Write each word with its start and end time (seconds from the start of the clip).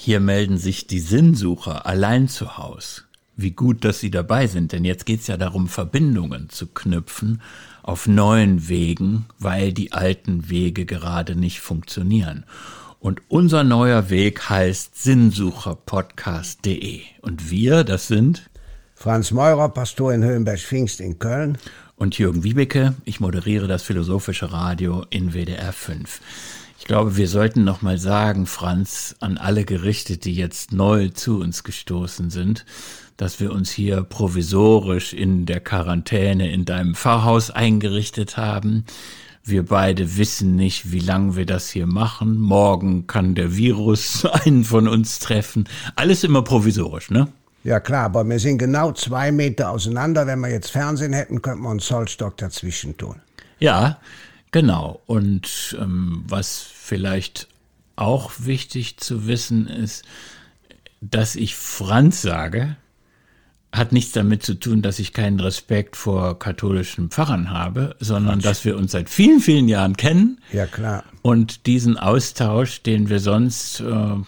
Hier 0.00 0.20
melden 0.20 0.58
sich 0.58 0.86
die 0.86 1.00
Sinnsucher 1.00 1.84
allein 1.84 2.28
zu 2.28 2.56
Haus. 2.56 3.08
Wie 3.34 3.50
gut, 3.50 3.84
dass 3.84 3.98
Sie 3.98 4.12
dabei 4.12 4.46
sind, 4.46 4.70
denn 4.70 4.84
jetzt 4.84 5.06
geht's 5.06 5.26
ja 5.26 5.36
darum, 5.36 5.66
Verbindungen 5.66 6.50
zu 6.50 6.68
knüpfen 6.68 7.42
auf 7.82 8.06
neuen 8.06 8.68
Wegen, 8.68 9.26
weil 9.40 9.72
die 9.72 9.90
alten 9.90 10.48
Wege 10.50 10.86
gerade 10.86 11.34
nicht 11.34 11.58
funktionieren. 11.58 12.44
Und 13.00 13.22
unser 13.26 13.64
neuer 13.64 14.08
Weg 14.08 14.48
heißt 14.48 15.02
sinnsucherpodcast.de. 15.02 17.00
Und 17.20 17.50
wir, 17.50 17.82
das 17.82 18.06
sind 18.06 18.48
Franz 18.94 19.32
Meurer, 19.32 19.68
Pastor 19.68 20.14
in 20.14 20.22
Höhenberg-Pfingst 20.22 21.00
in 21.00 21.18
Köln. 21.18 21.58
Und 21.96 22.16
Jürgen 22.16 22.44
Wiebeke, 22.44 22.94
ich 23.04 23.18
moderiere 23.18 23.66
das 23.66 23.82
Philosophische 23.82 24.52
Radio 24.52 25.04
in 25.10 25.32
WDR 25.32 25.72
5. 25.72 26.20
Ich 26.78 26.84
glaube, 26.84 27.16
wir 27.16 27.28
sollten 27.28 27.64
noch 27.64 27.82
mal 27.82 27.98
sagen, 27.98 28.46
Franz, 28.46 29.16
an 29.20 29.36
alle 29.36 29.64
Gerichte, 29.64 30.16
die 30.16 30.34
jetzt 30.34 30.72
neu 30.72 31.08
zu 31.08 31.40
uns 31.40 31.64
gestoßen 31.64 32.30
sind, 32.30 32.64
dass 33.16 33.40
wir 33.40 33.52
uns 33.52 33.70
hier 33.70 34.04
provisorisch 34.04 35.12
in 35.12 35.44
der 35.44 35.60
Quarantäne 35.60 36.50
in 36.50 36.64
deinem 36.64 36.94
Pfarrhaus 36.94 37.50
eingerichtet 37.50 38.36
haben. 38.36 38.84
Wir 39.42 39.64
beide 39.66 40.16
wissen 40.16 40.56
nicht, 40.56 40.92
wie 40.92 41.00
lange 41.00 41.34
wir 41.34 41.46
das 41.46 41.68
hier 41.68 41.86
machen. 41.86 42.38
Morgen 42.38 43.06
kann 43.06 43.34
der 43.34 43.56
Virus 43.56 44.24
einen 44.44 44.64
von 44.64 44.86
uns 44.86 45.18
treffen. 45.18 45.68
Alles 45.96 46.22
immer 46.22 46.42
provisorisch, 46.42 47.10
ne? 47.10 47.28
Ja 47.64 47.80
klar, 47.80 48.04
aber 48.04 48.24
wir 48.24 48.38
sind 48.38 48.58
genau 48.58 48.92
zwei 48.92 49.32
Meter 49.32 49.70
auseinander. 49.70 50.26
Wenn 50.26 50.38
wir 50.40 50.50
jetzt 50.50 50.70
Fernsehen 50.70 51.12
hätten, 51.12 51.42
könnten 51.42 51.64
wir 51.64 51.70
einen 51.70 51.80
Zollstock 51.80 52.36
dazwischen 52.36 52.96
tun. 52.96 53.16
Ja, 53.58 53.98
Genau. 54.50 55.02
Und 55.06 55.76
ähm, 55.80 56.24
was 56.26 56.62
vielleicht 56.62 57.48
auch 57.96 58.32
wichtig 58.38 58.98
zu 58.98 59.26
wissen 59.26 59.66
ist, 59.66 60.04
dass 61.00 61.36
ich 61.36 61.54
Franz 61.54 62.22
sage, 62.22 62.76
hat 63.72 63.92
nichts 63.92 64.12
damit 64.12 64.42
zu 64.42 64.54
tun, 64.54 64.80
dass 64.82 64.98
ich 64.98 65.12
keinen 65.12 65.40
Respekt 65.40 65.96
vor 65.96 66.38
katholischen 66.38 67.10
Pfarrern 67.10 67.50
habe, 67.50 67.96
sondern 68.00 68.40
dass 68.40 68.64
wir 68.64 68.76
uns 68.76 68.92
seit 68.92 69.10
vielen, 69.10 69.40
vielen 69.40 69.68
Jahren 69.68 69.96
kennen. 69.96 70.40
Ja, 70.52 70.66
klar. 70.66 71.04
Und 71.22 71.66
diesen 71.66 71.98
Austausch, 71.98 72.82
den 72.82 73.10
wir 73.10 73.20
sonst 73.20 73.80
äh, 73.80 73.84
an 73.84 74.24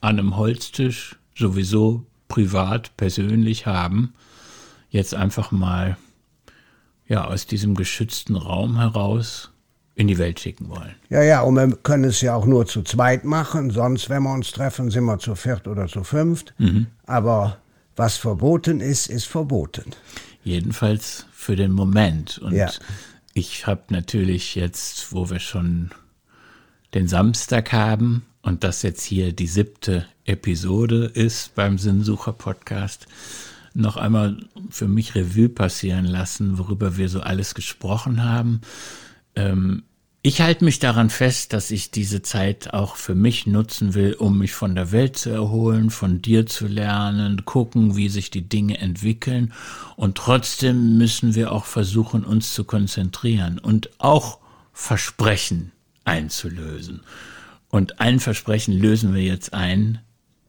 einem 0.00 0.36
Holztisch 0.36 1.16
sowieso 1.36 2.04
privat, 2.26 2.96
persönlich 2.96 3.66
haben, 3.66 4.12
jetzt 4.90 5.14
einfach 5.14 5.52
mal 5.52 5.96
ja, 7.08 7.24
aus 7.24 7.46
diesem 7.46 7.74
geschützten 7.74 8.36
Raum 8.36 8.78
heraus 8.78 9.50
in 9.94 10.06
die 10.06 10.18
Welt 10.18 10.38
schicken 10.38 10.68
wollen. 10.68 10.94
Ja, 11.08 11.22
ja, 11.22 11.40
und 11.40 11.56
wir 11.56 11.76
können 11.82 12.04
es 12.04 12.20
ja 12.20 12.34
auch 12.34 12.46
nur 12.46 12.66
zu 12.66 12.82
zweit 12.82 13.24
machen. 13.24 13.70
Sonst, 13.70 14.08
wenn 14.08 14.22
wir 14.22 14.32
uns 14.32 14.52
treffen, 14.52 14.90
sind 14.92 15.04
wir 15.04 15.18
zu 15.18 15.34
viert 15.34 15.66
oder 15.66 15.88
zu 15.88 16.04
fünft. 16.04 16.54
Mhm. 16.58 16.86
Aber 17.06 17.58
was 17.96 18.16
verboten 18.16 18.80
ist, 18.80 19.08
ist 19.08 19.24
verboten. 19.24 19.90
Jedenfalls 20.44 21.26
für 21.32 21.56
den 21.56 21.72
Moment. 21.72 22.38
Und 22.38 22.54
ja. 22.54 22.70
ich 23.34 23.66
habe 23.66 23.82
natürlich 23.88 24.54
jetzt, 24.54 25.12
wo 25.12 25.30
wir 25.30 25.40
schon 25.40 25.90
den 26.94 27.08
Samstag 27.08 27.72
haben 27.72 28.24
und 28.42 28.62
das 28.62 28.82
jetzt 28.82 29.02
hier 29.02 29.32
die 29.32 29.48
siebte 29.48 30.06
Episode 30.24 31.06
ist 31.12 31.56
beim 31.56 31.76
Sinnsucher-Podcast, 31.76 33.08
noch 33.78 33.96
einmal 33.96 34.36
für 34.70 34.88
mich 34.88 35.14
Revue 35.14 35.48
passieren 35.48 36.04
lassen, 36.04 36.58
worüber 36.58 36.96
wir 36.96 37.08
so 37.08 37.20
alles 37.20 37.54
gesprochen 37.54 38.24
haben. 38.24 38.60
Ähm, 39.34 39.84
ich 40.20 40.40
halte 40.40 40.64
mich 40.64 40.80
daran 40.80 41.10
fest, 41.10 41.52
dass 41.52 41.70
ich 41.70 41.92
diese 41.92 42.22
Zeit 42.22 42.74
auch 42.74 42.96
für 42.96 43.14
mich 43.14 43.46
nutzen 43.46 43.94
will, 43.94 44.14
um 44.14 44.38
mich 44.38 44.52
von 44.52 44.74
der 44.74 44.90
Welt 44.90 45.16
zu 45.16 45.30
erholen, 45.30 45.90
von 45.90 46.20
dir 46.20 46.44
zu 46.44 46.66
lernen, 46.66 47.44
gucken, 47.44 47.96
wie 47.96 48.08
sich 48.08 48.30
die 48.30 48.48
Dinge 48.48 48.78
entwickeln. 48.78 49.54
Und 49.96 50.18
trotzdem 50.18 50.98
müssen 50.98 51.36
wir 51.36 51.52
auch 51.52 51.64
versuchen, 51.64 52.24
uns 52.24 52.52
zu 52.52 52.64
konzentrieren 52.64 53.58
und 53.58 53.90
auch 53.98 54.40
Versprechen 54.72 55.70
einzulösen. 56.04 57.02
Und 57.70 58.00
ein 58.00 58.18
Versprechen 58.18 58.74
lösen 58.74 59.14
wir 59.14 59.22
jetzt 59.22 59.54
ein, 59.54 60.00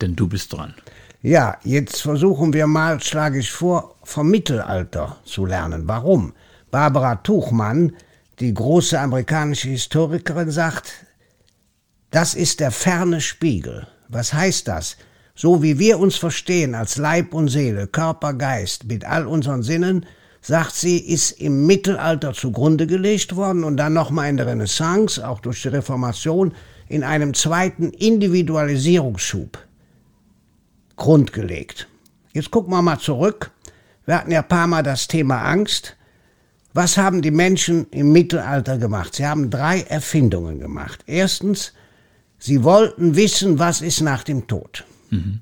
denn 0.02 0.16
du 0.16 0.28
bist 0.28 0.54
dran. 0.54 0.74
Ja, 1.22 1.58
jetzt 1.66 2.02
versuchen 2.02 2.54
wir 2.54 2.66
mal, 2.66 3.02
schlage 3.02 3.40
ich 3.40 3.52
vor, 3.52 3.96
vom 4.04 4.30
Mittelalter 4.30 5.18
zu 5.26 5.46
lernen. 5.46 5.86
Warum? 5.86 6.32
Barbara 6.72 7.16
Tuchmann, 7.16 7.92
die 8.40 8.54
große 8.54 8.98
amerikanische 8.98 9.68
Historikerin, 9.68 10.50
sagt, 10.50 10.94
das 12.10 12.36
ist 12.36 12.62
der 12.62 12.72
ferne 12.72 13.20
Spiegel. 13.20 13.86
Was 14.08 14.34
heißt 14.34 14.70
das? 14.70 14.96
So 15.36 15.62
wie 15.62 15.78
wir 15.78 16.00
uns 16.00 16.16
verstehen 16.16 16.74
als 16.74 16.96
Leib 16.96 17.34
und 17.34 17.50
Seele, 17.50 17.88
Körper, 17.88 18.34
Geist, 18.34 18.86
mit 18.86 19.04
all 19.04 19.28
unseren 19.28 19.62
Sinnen, 19.62 20.06
sagt 20.42 20.74
sie, 20.74 21.00
ist 21.00 21.32
im 21.32 21.66
Mittelalter 21.66 22.32
zugrunde 22.32 22.88
gelegt 22.88 23.36
worden 23.36 23.66
und 23.66 23.76
dann 23.76 23.92
nochmal 23.92 24.30
in 24.30 24.38
der 24.38 24.48
Renaissance, 24.48 25.28
auch 25.28 25.42
durch 25.42 25.64
die 25.64 25.68
Reformation, 25.68 26.54
in 26.88 27.04
einem 27.04 27.34
zweiten 27.34 27.90
Individualisierungsschub 27.90 29.69
grundgelegt. 31.00 31.88
Jetzt 32.34 32.52
gucken 32.52 32.72
wir 32.72 32.84
mal 32.84 33.00
zurück. 33.00 33.50
Wir 34.06 34.20
hatten 34.20 34.32
ja 34.32 34.42
ein 34.42 34.48
paar 34.48 34.68
Mal 34.68 34.84
das 34.84 35.08
Thema 35.08 35.42
Angst. 35.42 35.96
Was 36.74 36.98
haben 36.98 37.24
die 37.24 37.32
Menschen 37.32 37.88
im 37.90 38.12
Mittelalter 38.12 38.78
gemacht? 38.78 39.16
Sie 39.16 39.26
haben 39.26 39.50
drei 39.50 39.82
Erfindungen 39.82 40.60
gemacht. 40.60 41.04
Erstens, 41.08 41.74
sie 42.38 42.64
wollten 42.64 43.16
wissen, 43.16 43.58
was 43.58 43.82
ist 43.82 44.02
nach 44.02 44.24
dem 44.24 44.46
Tod. 44.46 44.86
Mhm. 45.10 45.40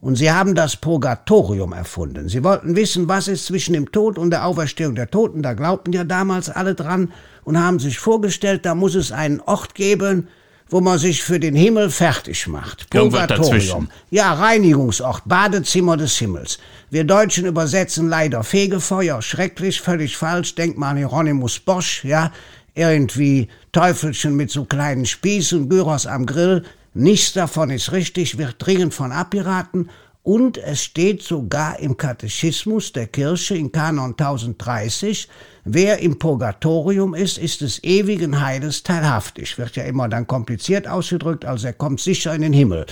Und 0.00 0.16
sie 0.16 0.32
haben 0.32 0.54
das 0.54 0.76
Purgatorium 0.76 1.74
erfunden. 1.74 2.30
Sie 2.30 2.42
wollten 2.42 2.74
wissen, 2.74 3.06
was 3.06 3.28
ist 3.28 3.44
zwischen 3.44 3.74
dem 3.74 3.92
Tod 3.92 4.16
und 4.16 4.30
der 4.30 4.46
Auferstehung 4.46 4.94
der 4.94 5.10
Toten. 5.10 5.42
Da 5.42 5.52
glaubten 5.52 5.92
ja 5.92 6.04
damals 6.04 6.48
alle 6.48 6.74
dran 6.74 7.12
und 7.44 7.58
haben 7.58 7.78
sich 7.78 7.98
vorgestellt, 7.98 8.64
da 8.64 8.74
muss 8.74 8.94
es 8.94 9.12
einen 9.12 9.40
Ort 9.40 9.74
geben, 9.74 10.28
wo 10.70 10.80
man 10.80 10.98
sich 10.98 11.22
für 11.22 11.40
den 11.40 11.54
Himmel 11.54 11.90
fertig 11.90 12.46
macht. 12.46 12.88
Purgatorium. 12.90 13.88
Ja, 14.10 14.32
Reinigungsort, 14.34 15.22
Badezimmer 15.26 15.96
des 15.96 16.16
Himmels. 16.16 16.58
Wir 16.90 17.04
Deutschen 17.04 17.46
übersetzen 17.46 18.08
leider 18.08 18.42
Fegefeuer, 18.44 19.20
schrecklich, 19.20 19.80
völlig 19.80 20.16
falsch. 20.16 20.54
Denkt 20.54 20.78
mal 20.78 20.90
an 20.90 20.96
Hieronymus 20.96 21.60
Bosch, 21.60 22.04
ja. 22.04 22.32
Irgendwie 22.74 23.48
Teufelchen 23.72 24.36
mit 24.36 24.50
so 24.50 24.64
kleinen 24.64 25.04
Spießen, 25.04 25.68
Gyros 25.68 26.06
am 26.06 26.24
Grill. 26.24 26.62
Nichts 26.94 27.32
davon 27.32 27.70
ist 27.70 27.92
richtig, 27.92 28.38
wird 28.38 28.56
dringend 28.58 28.94
von 28.94 29.12
abgeraten. 29.12 29.90
Und 30.22 30.58
es 30.58 30.84
steht 30.84 31.22
sogar 31.22 31.78
im 31.80 31.96
Katechismus 31.96 32.92
der 32.92 33.06
Kirche 33.06 33.56
in 33.56 33.72
Kanon 33.72 34.10
1030, 34.10 35.28
Wer 35.72 36.00
im 36.00 36.18
Purgatorium 36.18 37.14
ist, 37.14 37.38
ist 37.38 37.60
des 37.60 37.84
ewigen 37.84 38.40
Heiles 38.40 38.82
teilhaftig. 38.82 39.56
Wird 39.56 39.76
ja 39.76 39.84
immer 39.84 40.08
dann 40.08 40.26
kompliziert 40.26 40.88
ausgedrückt, 40.88 41.44
also 41.44 41.68
er 41.68 41.72
kommt 41.72 42.00
sicher 42.00 42.34
in 42.34 42.42
den 42.42 42.52
Himmel. 42.52 42.86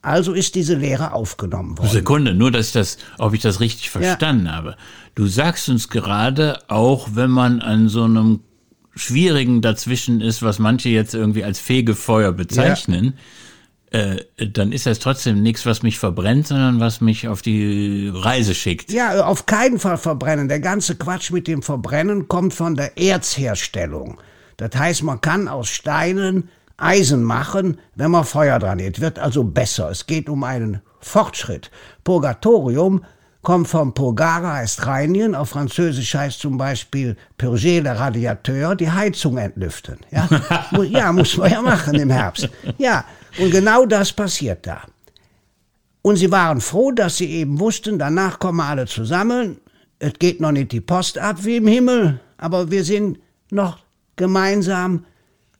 Also 0.00 0.32
ist 0.32 0.54
diese 0.54 0.76
Lehre 0.76 1.12
aufgenommen 1.12 1.76
worden. 1.76 1.90
Sekunde, 1.90 2.34
nur 2.34 2.52
dass 2.52 2.70
das, 2.70 2.98
ob 3.18 3.34
ich 3.34 3.42
das 3.42 3.58
richtig 3.58 3.90
verstanden 3.90 4.46
ja. 4.46 4.52
habe. 4.52 4.76
Du 5.16 5.26
sagst 5.26 5.68
uns 5.68 5.88
gerade, 5.88 6.60
auch 6.68 7.08
wenn 7.14 7.30
man 7.30 7.60
an 7.60 7.88
so 7.88 8.04
einem 8.04 8.40
schwierigen 8.94 9.60
dazwischen 9.60 10.20
ist, 10.20 10.40
was 10.42 10.60
manche 10.60 10.88
jetzt 10.88 11.14
irgendwie 11.14 11.42
als 11.42 11.58
Fegefeuer 11.58 12.30
bezeichnen, 12.30 13.04
ja 13.06 13.12
äh, 13.90 14.24
dann 14.36 14.70
ist 14.72 14.86
das 14.86 15.00
trotzdem 15.00 15.42
nichts, 15.42 15.66
was 15.66 15.82
mich 15.82 15.98
verbrennt, 15.98 16.46
sondern 16.46 16.78
was 16.78 17.00
mich 17.00 17.26
auf 17.26 17.42
die 17.42 18.10
Reise 18.14 18.54
schickt. 18.54 18.92
Ja, 18.92 19.24
auf 19.24 19.46
keinen 19.46 19.78
Fall 19.78 19.98
verbrennen. 19.98 20.48
Der 20.48 20.60
ganze 20.60 20.94
Quatsch 20.94 21.30
mit 21.32 21.48
dem 21.48 21.62
Verbrennen 21.62 22.28
kommt 22.28 22.54
von 22.54 22.76
der 22.76 22.96
Erzherstellung. 22.96 24.18
Das 24.58 24.70
heißt, 24.76 25.02
man 25.02 25.20
kann 25.20 25.48
aus 25.48 25.68
Steinen 25.68 26.50
Eisen 26.76 27.22
machen, 27.22 27.78
wenn 27.94 28.10
man 28.10 28.24
Feuer 28.24 28.58
dran 28.58 28.80
hat. 28.80 29.00
Wird 29.00 29.18
also 29.18 29.44
besser. 29.44 29.90
Es 29.90 30.06
geht 30.06 30.28
um 30.28 30.44
einen 30.44 30.80
Fortschritt. 31.00 31.70
Purgatorium 32.04 33.04
kommt 33.42 33.68
vom 33.68 33.92
Purgara, 33.92 34.54
heißt 34.54 34.86
reinigen. 34.86 35.34
Auf 35.34 35.50
Französisch 35.50 36.14
heißt 36.14 36.40
zum 36.40 36.58
Beispiel 36.58 37.16
Purger 37.38 37.80
le 37.80 37.98
Radiateur, 37.98 38.76
die 38.76 38.90
Heizung 38.90 39.36
entlüften. 39.38 39.98
Ja, 40.10 40.28
ja 40.84 41.12
muss 41.12 41.36
man 41.36 41.50
ja 41.50 41.60
machen 41.60 41.94
im 41.94 42.10
Herbst. 42.10 42.48
Ja, 42.78 43.04
und 43.38 43.50
genau 43.50 43.86
das 43.86 44.12
passiert 44.12 44.66
da. 44.66 44.82
Und 46.02 46.16
sie 46.16 46.30
waren 46.30 46.60
froh, 46.60 46.92
dass 46.92 47.18
sie 47.18 47.30
eben 47.30 47.60
wussten, 47.60 47.98
danach 47.98 48.38
kommen 48.38 48.60
alle 48.60 48.86
zusammen. 48.86 49.58
Es 49.98 50.14
geht 50.18 50.40
noch 50.40 50.52
nicht 50.52 50.72
die 50.72 50.80
Post 50.80 51.18
ab 51.18 51.44
wie 51.44 51.56
im 51.56 51.66
Himmel, 51.66 52.20
aber 52.38 52.70
wir 52.70 52.84
sind 52.84 53.18
noch 53.50 53.78
gemeinsam 54.16 55.04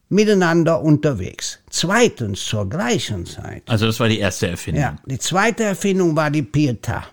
miteinander 0.09 0.81
unterwegs. 0.81 1.59
Zweitens 1.69 2.43
zur 2.43 2.67
gleichen 2.69 3.25
Zeit. 3.25 3.63
Also 3.67 3.85
das 3.85 3.99
war 3.99 4.09
die 4.09 4.19
erste 4.19 4.47
Erfindung. 4.47 4.81
Ja, 4.83 4.95
die 5.05 5.19
zweite 5.19 5.63
Erfindung 5.63 6.15
war 6.15 6.29
die 6.29 6.43
Pietà. 6.43 7.03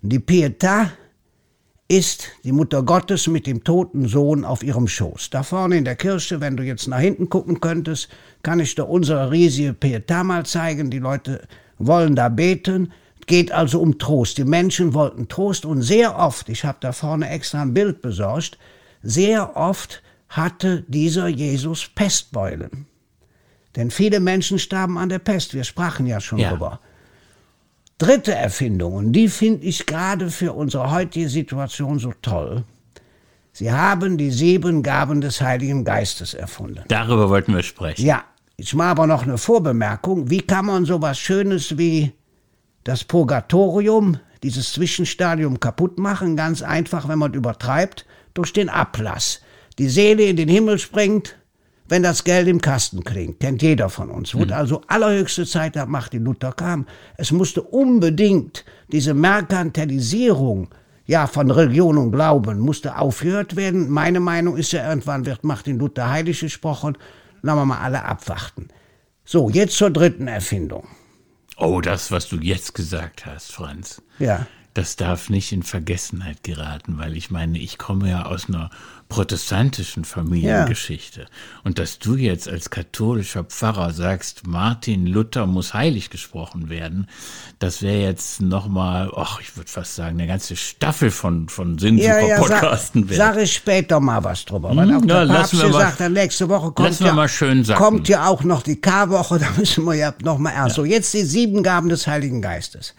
Die 0.00 0.20
Pietà 0.20 0.90
ist 1.88 2.32
die 2.42 2.52
Mutter 2.52 2.82
Gottes 2.82 3.28
mit 3.28 3.46
dem 3.46 3.62
toten 3.62 4.08
Sohn 4.08 4.44
auf 4.44 4.62
ihrem 4.62 4.88
Schoß. 4.88 5.30
Da 5.30 5.42
vorne 5.42 5.76
in 5.76 5.84
der 5.84 5.94
Kirche, 5.94 6.40
wenn 6.40 6.56
du 6.56 6.64
jetzt 6.64 6.88
nach 6.88 6.98
hinten 6.98 7.28
gucken 7.28 7.60
könntest, 7.60 8.08
kann 8.42 8.58
ich 8.58 8.74
dir 8.74 8.86
unsere 8.86 9.30
riesige 9.30 9.70
Pietà 9.70 10.24
mal 10.24 10.44
zeigen. 10.44 10.90
Die 10.90 10.98
Leute 10.98 11.46
wollen 11.78 12.16
da 12.16 12.28
beten. 12.28 12.92
Geht 13.26 13.52
also 13.52 13.80
um 13.80 13.98
Trost. 13.98 14.38
Die 14.38 14.44
Menschen 14.44 14.94
wollten 14.94 15.28
Trost 15.28 15.64
und 15.64 15.82
sehr 15.82 16.18
oft, 16.18 16.48
ich 16.48 16.64
habe 16.64 16.78
da 16.80 16.92
vorne 16.92 17.28
extra 17.28 17.62
ein 17.62 17.74
Bild 17.74 18.00
besorgt, 18.00 18.58
sehr 19.02 19.56
oft 19.56 20.02
hatte 20.28 20.84
dieser 20.88 21.28
Jesus 21.28 21.88
Pestbeulen. 21.94 22.86
Denn 23.76 23.90
viele 23.90 24.20
Menschen 24.20 24.58
starben 24.58 24.96
an 24.96 25.08
der 25.08 25.18
Pest. 25.18 25.54
Wir 25.54 25.64
sprachen 25.64 26.06
ja 26.06 26.20
schon 26.20 26.38
ja. 26.38 26.50
drüber. 26.50 26.80
Dritte 27.98 28.34
Erfindung, 28.34 28.92
und 28.92 29.12
die 29.12 29.28
finde 29.28 29.64
ich 29.64 29.86
gerade 29.86 30.28
für 30.28 30.52
unsere 30.52 30.90
heutige 30.90 31.30
Situation 31.30 31.98
so 31.98 32.12
toll. 32.20 32.64
Sie 33.52 33.72
haben 33.72 34.18
die 34.18 34.30
sieben 34.30 34.82
Gaben 34.82 35.22
des 35.22 35.40
Heiligen 35.40 35.82
Geistes 35.82 36.34
erfunden. 36.34 36.84
Darüber 36.88 37.30
wollten 37.30 37.54
wir 37.54 37.62
sprechen. 37.62 38.04
Ja, 38.04 38.24
ich 38.58 38.74
mache 38.74 38.88
aber 38.88 39.06
noch 39.06 39.22
eine 39.22 39.38
Vorbemerkung. 39.38 40.28
Wie 40.28 40.42
kann 40.42 40.66
man 40.66 40.84
so 40.84 41.00
was 41.00 41.18
Schönes 41.18 41.78
wie 41.78 42.12
das 42.84 43.02
Purgatorium, 43.02 44.18
dieses 44.42 44.72
Zwischenstadium 44.72 45.58
kaputt 45.58 45.98
machen? 45.98 46.36
Ganz 46.36 46.60
einfach, 46.60 47.08
wenn 47.08 47.18
man 47.18 47.32
übertreibt, 47.32 48.04
durch 48.34 48.52
den 48.52 48.68
Ablass. 48.68 49.40
Die 49.78 49.88
Seele 49.88 50.24
in 50.24 50.36
den 50.36 50.50
Himmel 50.50 50.78
springt, 50.78 51.36
wenn 51.88 52.02
das 52.02 52.24
Geld 52.24 52.48
im 52.48 52.60
Kasten 52.60 53.04
klingt. 53.04 53.40
Kennt 53.40 53.62
jeder 53.62 53.88
von 53.88 54.10
uns. 54.10 54.34
Wurde 54.34 54.54
mhm. 54.54 54.60
also 54.60 54.82
allerhöchste 54.88 55.46
Zeit, 55.46 55.76
da 55.76 55.86
Martin 55.86 56.24
Luther 56.24 56.52
kam. 56.52 56.86
Es 57.16 57.32
musste 57.32 57.62
unbedingt 57.62 58.64
diese 58.92 59.14
Merkantilisierung 59.14 60.68
ja, 61.06 61.26
von 61.28 61.50
Religion 61.50 61.98
und 61.98 62.10
Glauben 62.10 62.58
musste 62.58 62.98
aufgehört 62.98 63.54
werden. 63.54 63.88
Meine 63.88 64.18
Meinung 64.18 64.56
ist 64.56 64.72
ja, 64.72 64.88
irgendwann 64.88 65.24
wird 65.24 65.44
Martin 65.44 65.78
Luther 65.78 66.10
heilig 66.10 66.40
gesprochen. 66.40 66.98
Lassen 67.42 67.58
wir 67.58 67.64
mal 67.64 67.80
alle 67.80 68.04
abwarten. 68.04 68.68
So, 69.24 69.48
jetzt 69.48 69.76
zur 69.76 69.90
dritten 69.90 70.26
Erfindung. 70.26 70.88
Oh, 71.58 71.80
das, 71.80 72.10
was 72.10 72.28
du 72.28 72.36
jetzt 72.36 72.74
gesagt 72.74 73.24
hast, 73.24 73.52
Franz. 73.52 74.02
Ja 74.18 74.46
das 74.76 74.96
darf 74.96 75.30
nicht 75.30 75.52
in 75.52 75.62
Vergessenheit 75.62 76.42
geraten, 76.42 76.98
weil 76.98 77.16
ich 77.16 77.30
meine, 77.30 77.58
ich 77.58 77.78
komme 77.78 78.10
ja 78.10 78.26
aus 78.26 78.48
einer 78.48 78.68
protestantischen 79.08 80.04
Familiengeschichte. 80.04 81.20
Ja. 81.20 81.26
Und 81.64 81.78
dass 81.78 81.98
du 81.98 82.16
jetzt 82.16 82.46
als 82.46 82.68
katholischer 82.68 83.44
Pfarrer 83.44 83.92
sagst, 83.92 84.46
Martin 84.46 85.06
Luther 85.06 85.46
muss 85.46 85.72
heilig 85.72 86.10
gesprochen 86.10 86.68
werden, 86.68 87.08
das 87.58 87.80
wäre 87.80 88.02
jetzt 88.02 88.42
nochmal, 88.42 89.10
ach, 89.16 89.40
ich 89.40 89.56
würde 89.56 89.70
fast 89.70 89.94
sagen, 89.94 90.18
eine 90.18 90.26
ganze 90.26 90.56
Staffel 90.56 91.10
von, 91.10 91.48
von 91.48 91.78
Sinnsucher-Podcasten 91.78 93.06
ja, 93.08 93.10
ja, 93.12 93.16
sag, 93.16 93.34
sag 93.34 93.42
ich 93.42 93.54
später 93.54 93.98
mal 94.00 94.22
was 94.24 94.44
drüber. 94.44 94.70
Hm, 94.70 94.76
weil 94.76 94.94
auch 94.94 95.06
der 95.06 95.26
Papst 95.26 95.52
gesagt 95.52 96.00
hat, 96.00 96.12
nächste 96.12 96.48
Woche 96.50 96.72
kommt 96.72 97.00
ja, 97.00 97.14
mal 97.14 97.28
schön 97.28 97.64
kommt 97.64 98.08
ja 98.08 98.26
auch 98.26 98.42
noch 98.42 98.62
die 98.62 98.80
Karwoche, 98.80 99.38
da 99.38 99.46
müssen 99.56 99.84
wir 99.84 99.94
ja 99.94 100.12
nochmal 100.22 100.52
ernst. 100.52 100.76
Ja. 100.76 100.82
So, 100.82 100.84
jetzt 100.84 101.14
die 101.14 101.22
sieben 101.22 101.62
Gaben 101.62 101.88
des 101.88 102.06
Heiligen 102.06 102.42
Geistes. 102.42 102.94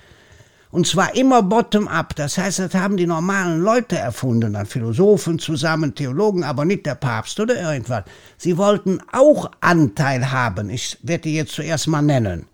Und 0.69 0.86
zwar 0.86 1.16
immer 1.16 1.44
bottom-up. 1.44 2.16
Das 2.16 2.38
heißt, 2.38 2.60
das 2.60 2.74
haben 2.74 2.98
die 2.98 3.08
normalen 3.08 3.62
Leute 3.62 3.98
erfunden, 3.98 4.54
dann 4.54 4.66
Philosophen 4.66 5.40
zusammen, 5.40 5.96
Theologen, 5.96 6.44
aber 6.44 6.66
nicht 6.66 6.86
der 6.86 6.96
Papst 6.96 7.40
oder 7.40 7.60
irgendwas. 7.60 8.04
Sie 8.38 8.58
wollten 8.58 9.00
auch 9.12 9.52
Anteil 9.62 10.31
haben. 10.31 10.69
Ich 10.69 10.98
werde 11.02 11.24
die 11.24 11.36
jetzt 11.36 11.54
zuerst 11.54 11.88
mal 11.88 12.02
nennen. 12.02 12.48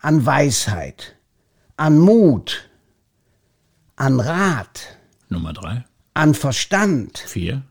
An 0.00 0.26
Weisheit, 0.26 1.16
an 1.76 1.98
Mut, 1.98 2.68
an 3.96 4.20
Rat. 4.20 4.98
Nummer 5.28 5.52
drei. 5.52 5.84
An 6.12 6.34
Verstand. 6.34 7.18
Vier. 7.18 7.62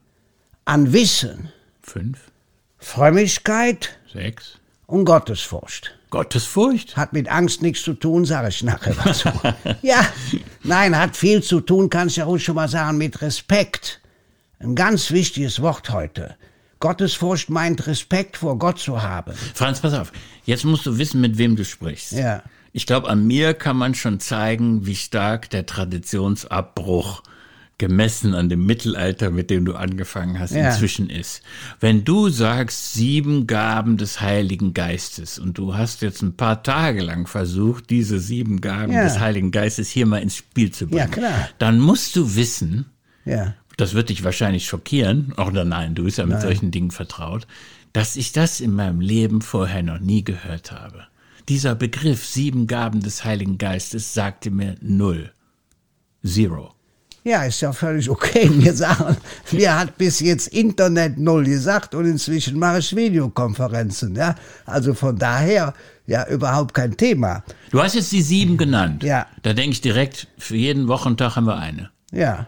An 0.66 0.92
Wissen. 0.92 1.50
Fünf. 1.82 2.32
Frömmigkeit. 2.78 3.98
Sechs. 4.12 4.60
Und 4.86 5.06
Gottesfurcht. 5.06 5.98
Gottesfurcht? 6.14 6.96
Hat 6.96 7.12
mit 7.14 7.28
Angst 7.28 7.64
nichts 7.64 7.82
zu 7.82 7.96
tun, 7.96 8.24
sage 8.24 8.50
ich 8.50 8.62
nachher 8.62 8.94
dazu. 8.94 9.30
ja, 9.82 10.06
nein, 10.62 10.96
hat 10.96 11.18
viel 11.18 11.42
zu 11.42 11.60
tun, 11.60 11.90
kann 11.90 12.08
ich 12.08 12.18
ja 12.18 12.26
ruhig 12.26 12.44
schon 12.44 12.54
mal 12.54 12.70
sagen, 12.70 13.00
mit 13.00 13.24
Respekt. 13.24 14.00
Ein 14.60 14.76
ganz 14.76 15.10
wichtiges 15.10 15.60
Wort 15.64 15.90
heute. 15.90 16.36
Gottesfurcht 16.80 17.50
meint 17.50 17.88
Respekt 17.88 18.38
vor 18.38 18.60
Gott 18.60 18.78
zu 18.78 19.02
haben. 19.02 19.34
Franz, 19.56 19.82
pass 19.82 19.96
auf. 19.96 20.12
Jetzt 20.46 20.66
musst 20.66 20.86
du 20.86 21.00
wissen, 21.00 21.20
mit 21.20 21.40
wem 21.40 21.56
du 21.56 21.66
sprichst. 21.66 22.12
Ja. 22.12 22.44
Ich 22.74 22.86
glaube, 22.86 23.10
an 23.10 23.26
mir 23.26 23.56
kann 23.56 23.76
man 23.76 23.96
schon 23.96 24.20
zeigen, 24.20 24.86
wie 24.86 24.96
stark 24.96 25.50
der 25.50 25.66
Traditionsabbruch 25.66 27.24
gemessen 27.84 28.34
an 28.34 28.48
dem 28.48 28.66
Mittelalter, 28.66 29.30
mit 29.30 29.50
dem 29.50 29.66
du 29.66 29.74
angefangen 29.74 30.40
hast, 30.40 30.56
ja. 30.56 30.70
inzwischen 30.70 31.10
ist. 31.10 31.42
Wenn 31.82 32.06
du 32.06 32.30
sagst, 32.30 32.94
sieben 32.94 33.46
Gaben 33.46 33.98
des 33.98 34.22
Heiligen 34.22 34.74
Geistes 34.74 35.38
und 35.38 35.58
du 35.58 35.76
hast 35.76 36.02
jetzt 36.02 36.22
ein 36.22 36.38
paar 36.38 36.64
Tage 36.64 37.02
lang 37.02 37.28
versucht, 37.28 37.90
diese 37.90 38.20
sieben 38.20 38.62
Gaben 38.62 38.94
ja. 38.94 39.04
des 39.04 39.20
Heiligen 39.20 39.52
Geistes 39.52 39.90
hier 39.90 40.06
mal 40.06 40.20
ins 40.20 40.38
Spiel 40.38 40.72
zu 40.72 40.88
bringen, 40.88 41.12
ja, 41.20 41.50
dann 41.60 41.82
musst 41.82 42.16
du 42.16 42.38
wissen, 42.38 42.86
das 43.76 43.94
wird 43.94 44.08
dich 44.08 44.24
wahrscheinlich 44.24 44.66
schockieren, 44.66 45.34
oder 45.34 45.66
nein, 45.66 45.94
du 45.94 46.06
bist 46.06 46.20
ja 46.20 46.26
mit 46.26 46.36
nein. 46.36 46.42
solchen 46.42 46.72
Dingen 46.72 46.92
vertraut, 46.92 47.48
dass 47.92 48.16
ich 48.16 48.32
das 48.32 48.62
in 48.62 48.74
meinem 48.74 49.02
Leben 49.02 49.42
vorher 49.42 49.84
noch 49.84 50.00
nie 50.00 50.24
gehört 50.24 50.72
habe. 50.72 51.04
Dieser 51.50 51.76
Begriff 51.76 52.26
sieben 52.26 52.66
Gaben 52.66 53.02
des 53.02 53.26
Heiligen 53.26 53.58
Geistes 53.58 54.14
sagte 54.14 54.52
mir 54.52 54.78
null. 54.80 55.34
Zero. 56.26 56.73
Ja, 57.24 57.44
ist 57.44 57.62
ja 57.62 57.72
völlig 57.72 58.10
okay. 58.10 58.50
Mir 58.54 58.74
sagen, 58.74 59.18
mir 59.52 59.80
hat 59.80 59.98
bis 59.98 60.20
jetzt 60.20 60.48
Internet 60.48 61.18
null 61.18 61.46
gesagt 61.46 61.96
und 61.96 62.06
inzwischen 62.06 62.60
mache 62.60 62.80
ich 62.80 62.96
Videokonferenzen. 62.96 64.16
Ja, 64.16 64.36
also 64.66 64.94
von 64.94 65.18
daher 65.18 65.74
ja 66.06 66.28
überhaupt 66.28 66.74
kein 66.74 66.98
Thema. 66.98 67.44
Du 67.72 67.82
hast 67.82 67.96
jetzt 67.96 68.12
die 68.12 68.22
sieben 68.22 68.58
genannt. 68.58 69.04
Ja. 69.04 69.28
Da 69.42 69.54
denke 69.54 69.72
ich 69.72 69.82
direkt, 69.82 70.28
für 70.38 70.58
jeden 70.58 70.88
Wochentag 70.88 71.36
haben 71.38 71.46
wir 71.46 71.58
eine. 71.58 71.92
Ja. 72.12 72.48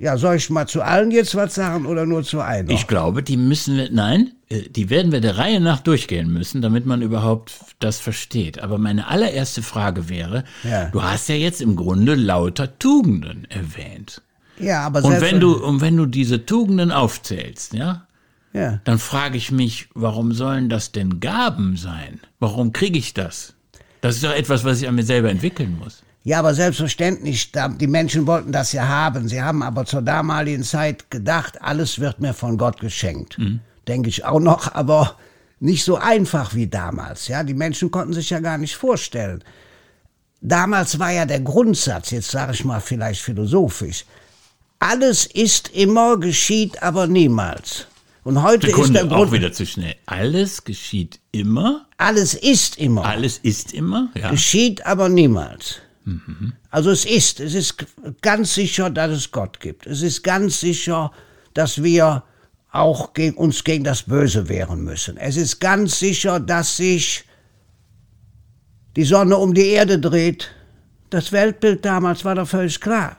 Ja, 0.00 0.16
soll 0.16 0.36
ich 0.36 0.48
mal 0.48 0.66
zu 0.66 0.80
allen 0.80 1.10
jetzt 1.10 1.34
was 1.34 1.54
sagen 1.54 1.84
oder 1.84 2.06
nur 2.06 2.22
zu 2.22 2.40
einer? 2.40 2.70
Ich 2.70 2.86
glaube, 2.86 3.22
die 3.22 3.36
müssen 3.36 3.76
wir, 3.76 3.90
nein, 3.92 4.32
äh, 4.48 4.62
die 4.62 4.88
werden 4.88 5.12
wir 5.12 5.20
der 5.20 5.36
Reihe 5.36 5.60
nach 5.60 5.80
durchgehen 5.80 6.32
müssen, 6.32 6.62
damit 6.62 6.86
man 6.86 7.02
überhaupt 7.02 7.52
das 7.80 8.00
versteht. 8.00 8.60
Aber 8.60 8.78
meine 8.78 9.08
allererste 9.08 9.60
Frage 9.62 10.08
wäre, 10.08 10.44
ja. 10.64 10.86
du 10.86 11.02
hast 11.02 11.28
ja 11.28 11.34
jetzt 11.34 11.60
im 11.60 11.76
Grunde 11.76 12.14
lauter 12.14 12.78
Tugenden 12.78 13.46
erwähnt. 13.50 14.22
Ja, 14.58 14.86
aber 14.86 15.04
und 15.04 15.20
wenn 15.20 15.38
du 15.38 15.62
und 15.62 15.82
wenn 15.82 15.98
du 15.98 16.06
diese 16.06 16.46
Tugenden 16.46 16.92
aufzählst, 16.92 17.74
ja, 17.74 18.06
ja. 18.54 18.80
dann 18.84 18.98
frage 18.98 19.36
ich 19.36 19.50
mich, 19.50 19.88
warum 19.92 20.32
sollen 20.32 20.70
das 20.70 20.92
denn 20.92 21.20
Gaben 21.20 21.76
sein? 21.76 22.20
Warum 22.38 22.72
kriege 22.72 22.98
ich 22.98 23.12
das? 23.12 23.52
Das 24.00 24.14
ist 24.14 24.24
doch 24.24 24.32
etwas, 24.32 24.64
was 24.64 24.80
ich 24.80 24.88
an 24.88 24.94
mir 24.94 25.04
selber 25.04 25.28
entwickeln 25.28 25.76
muss. 25.78 26.02
Ja, 26.22 26.38
aber 26.38 26.54
selbstverständlich, 26.54 27.50
die 27.52 27.86
Menschen 27.86 28.26
wollten 28.26 28.52
das 28.52 28.72
ja 28.72 28.86
haben. 28.86 29.28
Sie 29.28 29.40
haben 29.40 29.62
aber 29.62 29.86
zur 29.86 30.02
damaligen 30.02 30.62
Zeit 30.62 31.10
gedacht, 31.10 31.62
alles 31.62 31.98
wird 31.98 32.20
mir 32.20 32.34
von 32.34 32.58
Gott 32.58 32.80
geschenkt. 32.80 33.38
Mhm. 33.38 33.60
Denke 33.88 34.10
ich 34.10 34.24
auch 34.24 34.40
noch, 34.40 34.74
aber 34.74 35.16
nicht 35.60 35.82
so 35.84 35.96
einfach 35.96 36.54
wie 36.54 36.66
damals. 36.66 37.28
Ja, 37.28 37.42
die 37.42 37.54
Menschen 37.54 37.90
konnten 37.90 38.12
sich 38.12 38.30
ja 38.30 38.40
gar 38.40 38.58
nicht 38.58 38.76
vorstellen. 38.76 39.42
Damals 40.42 40.98
war 40.98 41.10
ja 41.10 41.24
der 41.24 41.40
Grundsatz, 41.40 42.10
jetzt 42.10 42.30
sage 42.30 42.52
ich 42.52 42.64
mal 42.64 42.80
vielleicht 42.80 43.22
philosophisch, 43.22 44.04
alles 44.78 45.26
ist 45.26 45.68
immer, 45.74 46.18
geschieht 46.18 46.82
aber 46.82 47.06
niemals. 47.06 47.86
Und 48.24 48.42
heute 48.42 48.66
Sekunde, 48.66 48.88
ist 48.88 48.94
der 48.94 49.06
Grund. 49.06 49.28
Auch 49.28 49.32
wieder 49.32 49.52
zu 49.52 49.66
schnell. 49.66 49.94
Alles 50.06 50.64
geschieht 50.64 51.20
immer. 51.32 51.86
Alles 51.96 52.34
ist 52.34 52.78
immer. 52.78 53.04
Alles 53.04 53.38
ist 53.38 53.72
immer, 53.72 54.10
ja. 54.14 54.30
Geschieht 54.30 54.84
aber 54.86 55.08
niemals. 55.08 55.80
Also 56.70 56.90
es 56.90 57.04
ist, 57.04 57.40
es 57.40 57.54
ist 57.54 57.86
ganz 58.20 58.54
sicher, 58.54 58.90
dass 58.90 59.10
es 59.10 59.30
Gott 59.30 59.60
gibt. 59.60 59.86
Es 59.86 60.02
ist 60.02 60.22
ganz 60.22 60.60
sicher, 60.60 61.12
dass 61.54 61.82
wir 61.82 62.22
auch 62.72 63.14
gegen, 63.14 63.36
uns 63.36 63.64
gegen 63.64 63.84
das 63.84 64.04
Böse 64.04 64.48
wehren 64.48 64.84
müssen. 64.84 65.16
Es 65.16 65.36
ist 65.36 65.60
ganz 65.60 65.98
sicher, 65.98 66.40
dass 66.40 66.76
sich 66.76 67.24
die 68.96 69.04
Sonne 69.04 69.36
um 69.36 69.54
die 69.54 69.68
Erde 69.68 69.98
dreht. 69.98 70.50
Das 71.10 71.32
Weltbild 71.32 71.84
damals 71.84 72.24
war 72.24 72.36
doch 72.36 72.48
völlig 72.48 72.80
klar. 72.80 73.16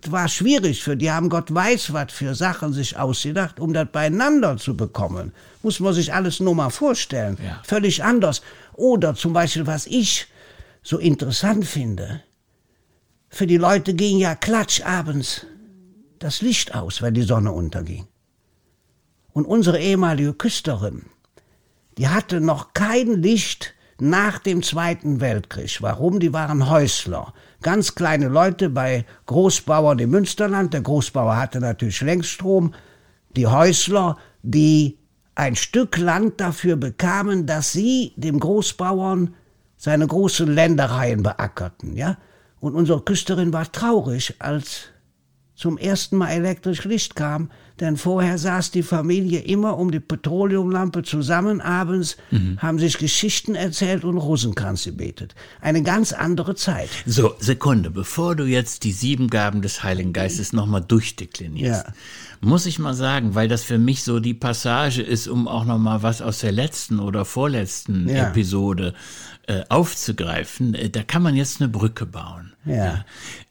Das 0.00 0.12
war 0.12 0.28
schwierig 0.28 0.82
für 0.82 0.96
die, 0.96 1.10
haben 1.10 1.30
Gott 1.30 1.54
weiß 1.54 1.94
was 1.94 2.12
für 2.12 2.34
Sachen 2.34 2.74
sich 2.74 2.98
ausgedacht, 2.98 3.58
um 3.60 3.72
das 3.72 3.88
beieinander 3.90 4.58
zu 4.58 4.76
bekommen. 4.76 5.32
Muss 5.62 5.80
man 5.80 5.94
sich 5.94 6.12
alles 6.12 6.40
nur 6.40 6.54
mal 6.54 6.68
vorstellen. 6.68 7.38
Ja. 7.42 7.62
Völlig 7.64 8.04
anders. 8.04 8.42
Oder 8.74 9.14
zum 9.14 9.32
Beispiel, 9.32 9.66
was 9.66 9.86
ich 9.86 10.26
so 10.82 10.98
interessant 10.98 11.64
finde. 11.64 12.22
Für 13.30 13.46
die 13.46 13.56
Leute 13.56 13.94
ging 13.94 14.18
ja 14.18 14.34
klatsch 14.34 14.82
abends 14.84 15.46
das 16.18 16.42
Licht 16.42 16.74
aus, 16.74 17.00
wenn 17.00 17.14
die 17.14 17.22
Sonne 17.22 17.52
unterging. 17.52 18.06
Und 19.32 19.46
unsere 19.46 19.80
ehemalige 19.80 20.34
Küsterin, 20.34 21.06
die 21.96 22.08
hatte 22.08 22.40
noch 22.40 22.74
kein 22.74 23.22
Licht 23.22 23.72
nach 24.00 24.40
dem 24.40 24.62
Zweiten 24.62 25.20
Weltkrieg. 25.20 25.80
Warum? 25.80 26.18
Die 26.18 26.32
waren 26.32 26.68
Häusler. 26.68 27.32
Ganz 27.62 27.94
kleine 27.94 28.28
Leute 28.28 28.68
bei 28.68 29.06
Großbauern 29.26 30.00
im 30.00 30.10
Münsterland. 30.10 30.74
Der 30.74 30.80
Großbauer 30.80 31.36
hatte 31.36 31.60
natürlich 31.60 32.00
Längsstrom. 32.00 32.74
Die 33.36 33.46
Häusler, 33.46 34.16
die 34.42 34.98
ein 35.36 35.54
Stück 35.54 35.98
Land 35.98 36.40
dafür 36.40 36.76
bekamen, 36.76 37.46
dass 37.46 37.72
sie 37.72 38.12
dem 38.16 38.40
Großbauern 38.40 39.34
seine 39.76 40.06
großen 40.06 40.52
Ländereien 40.52 41.22
beackerten, 41.22 41.96
ja? 41.96 42.18
Und 42.60 42.74
unsere 42.74 43.00
Küsterin 43.00 43.52
war 43.52 43.70
traurig, 43.72 44.34
als 44.38 44.88
zum 45.54 45.78
ersten 45.78 46.16
Mal 46.16 46.30
elektrisch 46.30 46.84
Licht 46.84 47.16
kam, 47.16 47.50
denn 47.80 47.96
vorher 47.96 48.38
saß 48.38 48.70
die 48.70 48.82
Familie 48.82 49.40
immer 49.40 49.78
um 49.78 49.90
die 49.90 50.00
Petroleumlampe 50.00 51.02
zusammen 51.02 51.60
abends, 51.60 52.16
mhm. 52.30 52.58
haben 52.58 52.78
sich 52.78 52.98
Geschichten 52.98 53.54
erzählt 53.54 54.04
und 54.04 54.18
Rosenkranz 54.18 54.84
gebetet. 54.84 55.34
Eine 55.60 55.82
ganz 55.82 56.12
andere 56.12 56.54
Zeit. 56.54 56.90
So, 57.06 57.34
Sekunde, 57.38 57.90
bevor 57.90 58.36
du 58.36 58.44
jetzt 58.44 58.84
die 58.84 58.92
sieben 58.92 59.28
Gaben 59.28 59.62
des 59.62 59.82
Heiligen 59.82 60.12
Geistes 60.12 60.52
nochmal 60.52 60.82
durchdeklinierst, 60.82 61.86
ja. 61.86 61.92
muss 62.40 62.66
ich 62.66 62.78
mal 62.78 62.94
sagen, 62.94 63.34
weil 63.34 63.48
das 63.48 63.64
für 63.64 63.78
mich 63.78 64.04
so 64.04 64.20
die 64.20 64.34
Passage 64.34 65.02
ist, 65.02 65.26
um 65.26 65.48
auch 65.48 65.64
nochmal 65.64 66.02
was 66.02 66.20
aus 66.20 66.40
der 66.40 66.52
letzten 66.52 67.00
oder 67.00 67.24
vorletzten 67.24 68.08
ja. 68.08 68.28
Episode 68.28 68.94
äh, 69.46 69.64
aufzugreifen, 69.68 70.74
äh, 70.74 70.90
da 70.90 71.02
kann 71.02 71.22
man 71.22 71.34
jetzt 71.34 71.60
eine 71.60 71.68
Brücke 71.68 72.06
bauen. 72.06 72.52
Ja. 72.64 73.04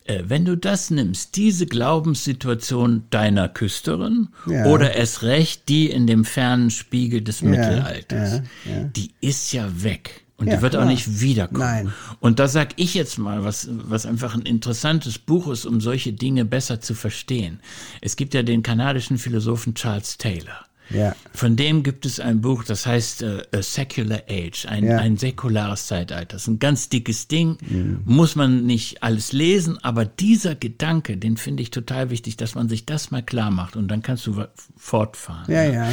Äh, 0.10 0.24
wenn 0.28 0.44
du 0.44 0.58
das 0.58 0.89
nimmst, 0.89 1.36
diese 1.36 1.68
Glaubenssituation 1.68 3.04
deiner 3.12 3.48
Küsterin 3.48 4.30
ja. 4.48 4.66
oder 4.66 4.96
es 4.96 5.22
recht 5.22 5.70
die 5.70 5.89
in 5.89 6.08
dem 6.08 6.25
fernen 6.25 6.72
Spiegel 6.72 7.22
des 7.22 7.42
ja, 7.42 7.50
Mittelalters, 7.50 8.42
ja, 8.66 8.84
die 8.96 9.12
ist 9.22 9.54
ja 9.54 9.70
weg. 9.84 10.25
Und 10.38 10.50
die 10.50 10.62
wird 10.62 10.78
auch 10.78 10.86
nicht 10.86 11.20
wiederkommen. 11.20 11.60
Nein. 11.60 11.94
Und 12.22 12.39
da 12.39 12.48
sag 12.48 12.70
ich 12.78 12.94
jetzt 12.94 13.20
mal, 13.20 13.44
was, 13.44 13.68
was 13.72 14.06
einfach 14.06 14.36
ein 14.36 14.44
interessantes 14.44 15.20
Buch 15.20 15.50
ist, 15.50 15.66
um 15.66 15.82
solche 15.82 16.13
Dinge 16.13 16.46
besser 16.46 16.80
zu 16.80 16.94
verstehen. 16.94 17.60
Es 18.00 18.16
gibt 18.16 18.34
ja 18.34 18.42
den 18.42 18.63
kanadischen 18.63 19.18
Philosophen 19.18 19.75
Charles 19.75 20.18
Taylor. 20.18 20.66
Ja. 20.89 21.15
Von 21.34 21.55
dem 21.55 21.84
gibt 21.84 22.05
es 22.05 22.19
ein 22.19 22.41
Buch, 22.41 22.63
das 22.63 22.86
heißt 22.86 23.24
uh, 23.24 23.39
A 23.51 23.62
Secular 23.62 24.24
Age, 24.29 24.65
ein, 24.67 24.86
ja. 24.86 24.98
ein 24.98 25.17
säkulares 25.17 25.88
Zeitalter. 25.88 26.34
Das 26.34 26.43
ist 26.43 26.48
ein 26.48 26.60
ganz 26.60 26.89
dickes 26.89 27.27
Ding, 27.27 27.58
mhm. 27.62 28.01
muss 28.05 28.36
man 28.36 28.65
nicht 28.65 29.03
alles 29.03 29.31
lesen, 29.31 29.77
aber 29.84 30.05
dieser 30.05 30.55
Gedanke, 30.55 31.17
den 31.17 31.38
finde 31.38 31.63
ich 31.63 31.72
total 31.72 32.10
wichtig, 32.10 32.38
dass 32.38 32.55
man 32.55 32.69
sich 32.69 32.86
das 32.86 33.12
mal 33.12 33.24
klar 33.24 33.51
macht 33.51 33.75
und 33.75 33.88
dann 33.88 34.01
kannst 34.01 34.25
du 34.27 34.46
fortfahren. 34.77 35.51
Ja, 35.51 35.63
ja. 35.63 35.91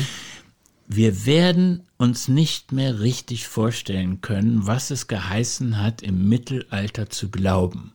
Wir 0.89 1.27
werden 1.27 1.83
uns 1.97 2.29
nicht 2.29 2.71
mehr 2.71 3.01
richtig 3.01 3.49
vorstellen 3.49 4.21
können, 4.21 4.67
was 4.67 4.91
es 4.91 5.09
geheißen 5.09 5.83
hat, 5.83 6.01
im 6.01 6.29
Mittelalter 6.29 7.11
zu 7.11 7.29
glauben. 7.29 7.93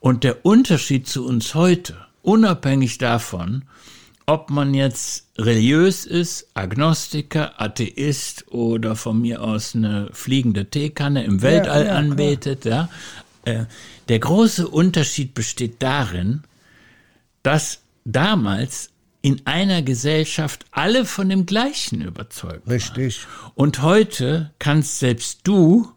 Und 0.00 0.24
der 0.24 0.44
Unterschied 0.44 1.06
zu 1.06 1.24
uns 1.24 1.54
heute, 1.54 1.96
unabhängig 2.22 2.98
davon, 2.98 3.64
ob 4.26 4.50
man 4.50 4.72
jetzt 4.74 5.28
religiös 5.36 6.06
ist, 6.06 6.48
Agnostiker, 6.54 7.60
Atheist 7.60 8.50
oder 8.52 8.96
von 8.96 9.20
mir 9.20 9.42
aus 9.42 9.74
eine 9.74 10.08
fliegende 10.12 10.70
Teekanne 10.70 11.24
im 11.24 11.42
Weltall 11.42 11.86
ja, 11.86 11.92
ja, 11.92 11.98
anbetet, 11.98 12.64
ja. 12.64 12.88
Äh, 13.44 13.64
der 14.08 14.18
große 14.18 14.68
Unterschied 14.68 15.34
besteht 15.34 15.82
darin, 15.82 16.42
dass 17.42 17.82
damals 18.04 18.90
in 19.20 19.40
einer 19.46 19.82
Gesellschaft 19.82 20.66
alle 20.70 21.04
von 21.04 21.28
dem 21.28 21.46
Gleichen 21.46 22.02
überzeugt 22.02 22.66
waren. 22.66 22.72
Richtig. 22.72 23.26
Und 23.54 23.82
heute 23.82 24.50
kannst 24.58 24.98
selbst 24.98 25.40
du 25.44 25.90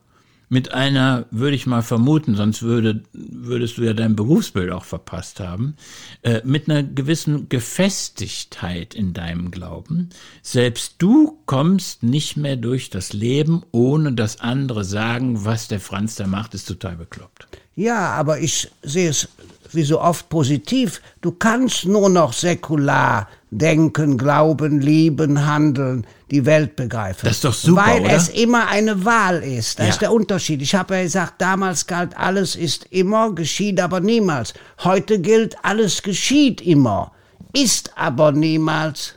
mit 0.50 0.74
einer, 0.74 1.26
würde 1.32 1.56
ich 1.56 1.68
mal 1.68 1.82
vermuten, 1.82 2.36
sonst 2.36 2.64
würde, 2.64 3.04
würdest 3.48 3.78
du 3.78 3.84
ja 3.84 3.94
dein 3.94 4.16
Berufsbild 4.16 4.72
auch 4.72 4.86
verpasst 4.86 5.40
haben, 5.40 5.76
äh, 6.22 6.42
mit 6.44 6.70
einer 6.70 6.84
gewissen 6.84 7.50
Gefestigtheit 7.50 8.94
in 8.94 9.14
deinem 9.14 9.52
Glauben. 9.52 10.10
Selbst 10.42 10.96
du 11.00 11.40
kommst 11.46 12.04
nicht 12.04 12.38
mehr 12.38 12.56
durch 12.56 12.90
das 12.90 13.14
Leben, 13.14 13.64
ohne 13.72 14.14
dass 14.14 14.40
andere 14.40 14.84
sagen, 14.84 15.46
was 15.46 15.68
der 15.68 15.80
Franz 15.80 16.16
da 16.16 16.28
macht, 16.28 16.54
ist 16.54 16.68
total 16.68 16.96
bekloppt. 16.96 17.48
Ja, 17.76 18.12
aber 18.12 18.40
ich 18.40 18.70
sehe 18.82 19.10
es 19.10 19.28
wie 19.74 19.84
so 19.84 20.02
oft 20.02 20.30
positiv. 20.30 21.02
Du 21.22 21.32
kannst 21.32 21.86
nur 21.86 22.10
noch 22.10 22.34
säkular 22.34 23.28
denken, 23.52 24.18
glauben, 24.18 24.82
lieben, 24.82 25.46
handeln, 25.46 26.06
die 26.32 26.46
Welt 26.46 26.76
begreifen. 26.76 27.26
Das 27.26 27.38
ist 27.38 27.46
doch 27.46 27.54
super, 27.54 27.86
Weil 27.86 28.02
oder? 28.02 28.14
es 28.14 28.30
immer 28.30 28.68
eine 28.68 29.06
Wahl 29.06 29.44
ist. 29.44 29.80
Das 29.80 29.86
ja. 29.86 29.92
ist 29.94 30.02
der 30.02 30.12
Unterschied. 30.12 30.62
Ich 30.62 30.76
habe 30.76 30.96
ja 30.96 31.04
gesagt, 31.04 31.36
damals 31.42 31.88
galt, 31.88 32.18
alles 32.18 32.56
ist 32.56 32.86
immer, 32.90 33.34
geschieht 33.34 33.80
aber 33.80 34.00
niemals. 34.00 34.54
Heute 34.84 35.20
gilt, 35.20 35.56
alles 35.64 36.04
geschieht 36.04 36.62
immer, 36.62 37.12
ist 37.54 37.92
aber 37.96 38.32
niemals. 38.32 39.14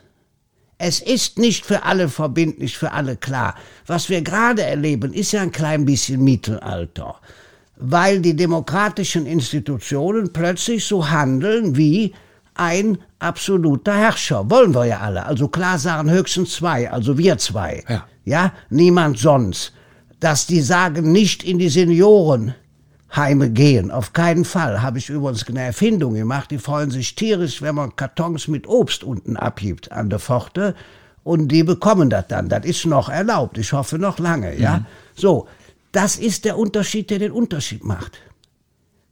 Es 0.78 1.00
ist 1.00 1.38
nicht 1.38 1.66
für 1.66 1.82
alle 1.82 2.08
verbindlich, 2.08 2.78
für 2.78 2.92
alle 2.92 3.16
klar. 3.16 3.54
Was 3.86 4.08
wir 4.08 4.22
gerade 4.22 4.62
erleben, 4.62 5.12
ist 5.12 5.32
ja 5.32 5.42
ein 5.42 5.52
klein 5.52 5.84
bisschen 5.84 6.22
Mittelalter 6.22 7.16
weil 7.80 8.20
die 8.20 8.36
demokratischen 8.36 9.26
Institutionen 9.26 10.32
plötzlich 10.32 10.84
so 10.84 11.08
handeln 11.08 11.76
wie 11.76 12.12
ein 12.60 12.98
absoluter 13.18 13.94
Herrscher. 13.94 14.50
Wollen 14.50 14.74
wir 14.74 14.84
ja 14.84 15.00
alle. 15.00 15.24
Also 15.24 15.48
klar 15.48 15.78
sagen 15.78 16.10
höchstens 16.10 16.52
zwei, 16.52 16.90
also 16.90 17.16
wir 17.16 17.38
zwei. 17.38 17.82
Ja. 17.88 18.06
ja, 18.24 18.52
niemand 18.68 19.18
sonst. 19.18 19.72
Dass 20.20 20.46
die 20.46 20.60
sagen, 20.60 21.10
nicht 21.10 21.42
in 21.42 21.58
die 21.58 21.70
Seniorenheime 21.70 23.50
gehen. 23.50 23.90
Auf 23.90 24.12
keinen 24.12 24.44
Fall. 24.44 24.82
Habe 24.82 24.98
ich 24.98 25.08
übrigens 25.08 25.48
eine 25.48 25.62
Erfindung 25.62 26.12
gemacht. 26.12 26.50
Die 26.50 26.58
freuen 26.58 26.90
sich 26.90 27.14
tierisch, 27.14 27.62
wenn 27.62 27.74
man 27.74 27.96
Kartons 27.96 28.46
mit 28.46 28.68
Obst 28.68 29.04
unten 29.04 29.38
abgibt 29.38 29.90
an 29.90 30.10
der 30.10 30.18
Pforte. 30.18 30.74
Und 31.24 31.48
die 31.48 31.62
bekommen 31.62 32.10
das 32.10 32.28
dann. 32.28 32.50
Das 32.50 32.66
ist 32.66 32.84
noch 32.84 33.08
erlaubt. 33.08 33.56
Ich 33.56 33.72
hoffe 33.72 33.98
noch 33.98 34.18
lange, 34.18 34.58
ja. 34.58 34.78
Mhm. 34.78 34.86
So. 35.14 35.48
Das 35.92 36.16
ist 36.16 36.44
der 36.44 36.58
Unterschied, 36.58 37.08
der 37.10 37.18
den 37.18 37.32
Unterschied 37.32 37.84
macht. 37.84 38.18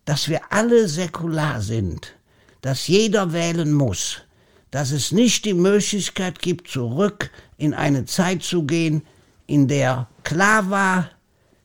Dass 0.04 0.28
wir 0.28 0.40
alle 0.50 0.86
säkular 0.86 1.60
sind, 1.60 2.17
dass 2.60 2.88
jeder 2.88 3.32
wählen 3.32 3.72
muss, 3.72 4.22
dass 4.70 4.90
es 4.90 5.12
nicht 5.12 5.44
die 5.44 5.54
Möglichkeit 5.54 6.40
gibt, 6.40 6.68
zurück 6.68 7.30
in 7.56 7.74
eine 7.74 8.04
Zeit 8.04 8.42
zu 8.42 8.64
gehen, 8.64 9.02
in 9.46 9.68
der 9.68 10.08
klar 10.24 10.70
war, 10.70 11.10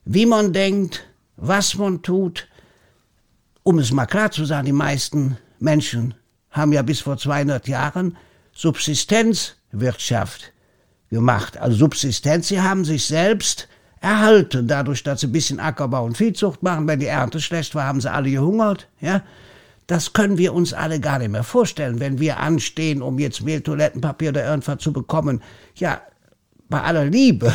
wie 0.06 0.26
man 0.26 0.54
denkt, 0.54 1.06
was 1.36 1.76
man 1.76 2.02
tut. 2.02 2.48
Um 3.64 3.80
es 3.80 3.92
mal 3.92 4.06
klar 4.06 4.32
zu 4.32 4.46
sagen, 4.46 4.66
die 4.66 4.72
meisten 4.72 5.38
Menschen 5.60 6.14
haben 6.52 6.74
ja 6.74 6.82
bis 6.82 7.02
vor 7.02 7.18
200 7.18 7.68
Jahren 7.68 8.18
Subsistenzwirtschaft 8.54 10.54
gemacht. 11.10 11.58
Also 11.58 11.78
Subsistenz, 11.78 12.48
sie 12.48 12.62
haben 12.62 12.86
sich 12.86 13.06
selbst 13.06 13.68
erhalten, 14.02 14.68
dadurch, 14.68 15.04
dass 15.04 15.22
sie 15.22 15.28
ein 15.28 15.32
bisschen 15.32 15.60
Ackerbau 15.60 16.06
und 16.06 16.18
Viehzucht 16.18 16.62
machen. 16.62 16.88
Wenn 16.88 17.00
die 17.00 17.06
Ernte 17.06 17.40
schlecht 17.40 17.74
war, 17.74 17.86
haben 17.86 18.02
sie 18.02 18.12
alle 18.12 18.30
gehungert. 18.30 18.88
Ja? 19.00 19.24
Das 19.88 20.14
können 20.14 20.38
wir 20.38 20.54
uns 20.54 20.74
alle 20.74 21.00
gar 21.00 21.20
nicht 21.20 21.32
mehr 21.32 21.44
vorstellen, 21.44 22.00
wenn 22.00 22.20
wir 22.20 22.40
anstehen, 22.40 23.02
um 23.02 23.20
jetzt 23.20 23.42
Mehl, 23.44 23.62
Toilettenpapier 23.62 24.30
oder 24.30 24.46
irgendwas 24.46 24.80
zu 24.80 24.94
bekommen. 24.94 25.42
Ja, 25.76 26.02
bei 26.70 26.82
aller 26.82 27.06
Liebe. 27.06 27.54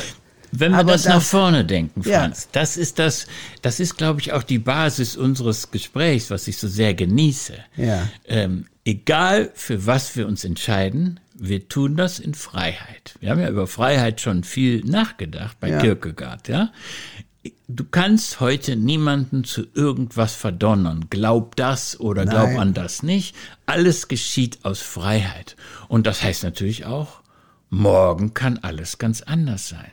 Wenn 0.53 0.73
wir 0.73 0.85
das, 0.85 1.03
das, 1.03 1.15
nach 1.15 1.23
vorne 1.23 1.65
denken, 1.65 2.03
Franz, 2.03 2.45
ja. 2.45 2.49
das 2.53 2.77
ist 2.77 2.99
das, 2.99 3.27
das 3.63 3.81
ist, 3.81 3.99
glaube 3.99 4.21
ich, 4.21 4.33
auch 4.33 4.43
die 4.43 4.59
Basis 4.59 5.17
unseres 5.17 5.71
Gesprächs, 5.71 6.31
was 6.31 6.49
ich 6.49 6.57
so 6.57 6.69
sehr 6.69 6.95
genieße. 6.95 7.55
Ja. 7.77 8.09
Ähm, 8.27 8.67
egal 8.85 9.51
für 9.55 9.87
was 9.87 10.17
wir 10.17 10.27
uns 10.27 10.45
entscheiden, 10.45 11.21
wir 11.35 11.69
tun 11.69 11.97
das 11.97 12.19
in 12.19 12.35
Freiheit. 12.35 13.15
Wir 13.21 13.31
haben 13.31 13.41
ja 13.41 13.49
über 13.49 13.67
Freiheit 13.67 14.21
schon 14.21 14.43
viel 14.43 14.85
nachgedacht 14.85 15.59
bei 15.61 15.69
ja. 15.69 15.79
Kierkegaard, 15.81 16.49
ja. 16.49 16.71
Du 17.69 17.85
kannst 17.85 18.41
heute 18.41 18.77
niemanden 18.77 19.45
zu 19.45 19.67
irgendwas 19.75 20.35
verdonnern. 20.35 21.07
Glaub 21.11 21.57
das 21.57 21.99
oder 22.01 22.25
Nein. 22.25 22.35
glaub 22.35 22.61
an 22.61 22.75
das 22.75 23.03
nicht. 23.03 23.35
Alles 23.67 24.09
geschieht 24.09 24.65
aus 24.65 24.81
Freiheit. 24.81 25.57
Und 25.89 26.07
das 26.07 26.23
heißt 26.23 26.43
natürlich 26.43 26.87
auch, 26.87 27.21
morgen 27.71 28.35
kann 28.35 28.59
alles 28.59 28.99
ganz 28.99 29.23
anders 29.23 29.69
sein. 29.69 29.91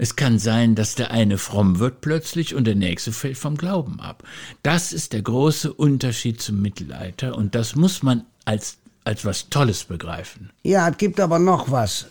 Es 0.00 0.14
kann 0.14 0.38
sein, 0.38 0.76
dass 0.76 0.94
der 0.94 1.10
eine 1.10 1.38
fromm 1.38 1.80
wird 1.80 2.00
plötzlich 2.00 2.54
und 2.54 2.64
der 2.64 2.76
nächste 2.76 3.10
fällt 3.10 3.36
vom 3.36 3.56
Glauben 3.56 3.98
ab. 3.98 4.22
Das 4.62 4.92
ist 4.92 5.12
der 5.12 5.22
große 5.22 5.72
Unterschied 5.72 6.40
zum 6.40 6.62
Mittelalter 6.62 7.36
und 7.36 7.56
das 7.56 7.74
muss 7.74 8.02
man 8.02 8.24
als 8.44 8.78
als 9.08 9.24
was 9.24 9.48
Tolles 9.48 9.84
begreifen. 9.84 10.50
Ja, 10.62 10.86
es 10.90 10.98
gibt 10.98 11.18
aber 11.18 11.38
noch 11.38 11.70
was, 11.70 12.06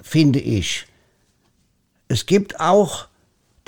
finde 0.00 0.40
ich. 0.40 0.86
Es 2.08 2.24
gibt 2.24 2.58
auch 2.58 3.06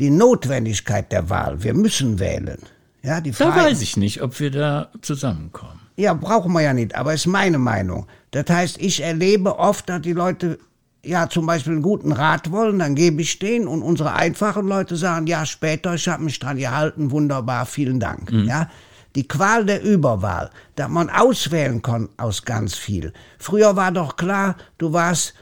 die 0.01 0.11
Notwendigkeit 0.11 1.13
der 1.13 1.31
Wahl. 1.31 1.63
Wir 1.63 1.75
müssen 1.75 2.19
wählen. 2.19 2.59
Ja, 3.03 3.21
die 3.21 3.33
Frage, 3.33 3.61
da 3.61 3.67
weiß 3.67 3.81
ich 3.83 3.97
nicht, 3.97 4.23
ob 4.23 4.39
wir 4.41 4.51
da 4.51 4.89
zusammenkommen. 5.03 5.81
Ja, 5.97 6.15
brauchen 6.15 6.53
wir 6.53 6.63
ja 6.63 6.73
nicht, 6.73 6.95
aber 6.95 7.15
ist 7.15 7.27
meine 7.27 7.59
Meinung. 7.59 8.07
Das 8.31 8.47
heißt, 8.49 8.81
ich 8.81 9.03
erlebe 9.03 9.59
oft, 9.59 9.89
dass 9.89 10.03
die 10.03 10.13
Leute 10.13 10.59
ja 11.03 11.29
zum 11.29 11.47
Beispiel 11.47 11.75
einen 11.75 11.83
guten 11.83 12.13
Rat 12.13 12.51
wollen, 12.51 12.79
dann 12.79 12.95
gebe 12.95 13.23
ich 13.23 13.39
den 13.39 13.67
und 13.67 13.83
unsere 13.83 14.15
einfachen 14.15 14.67
Leute 14.67 14.97
sagen, 14.97 15.27
ja 15.27 15.47
später, 15.47 15.95
ich 15.95 16.09
habe 16.09 16.25
mich 16.25 16.39
dran 16.39 16.59
gehalten, 16.59 17.11
wunderbar, 17.11 17.67
vielen 17.67 18.01
Dank. 18.01 18.33
Mhm. 18.33 18.45
Ja, 18.45 18.69
die 19.15 19.27
Qual 19.27 19.65
der 19.65 19.83
Überwahl, 19.83 20.51
da 20.77 20.89
man 20.89 21.11
auswählen 21.11 21.83
kann 21.83 22.09
aus 22.17 22.45
ganz 22.45 22.75
viel. 22.75 23.13
Früher 23.39 23.77
war 23.77 23.93
doch 23.93 24.17
klar, 24.17 24.57
du 24.79 24.93
warst 24.93 25.35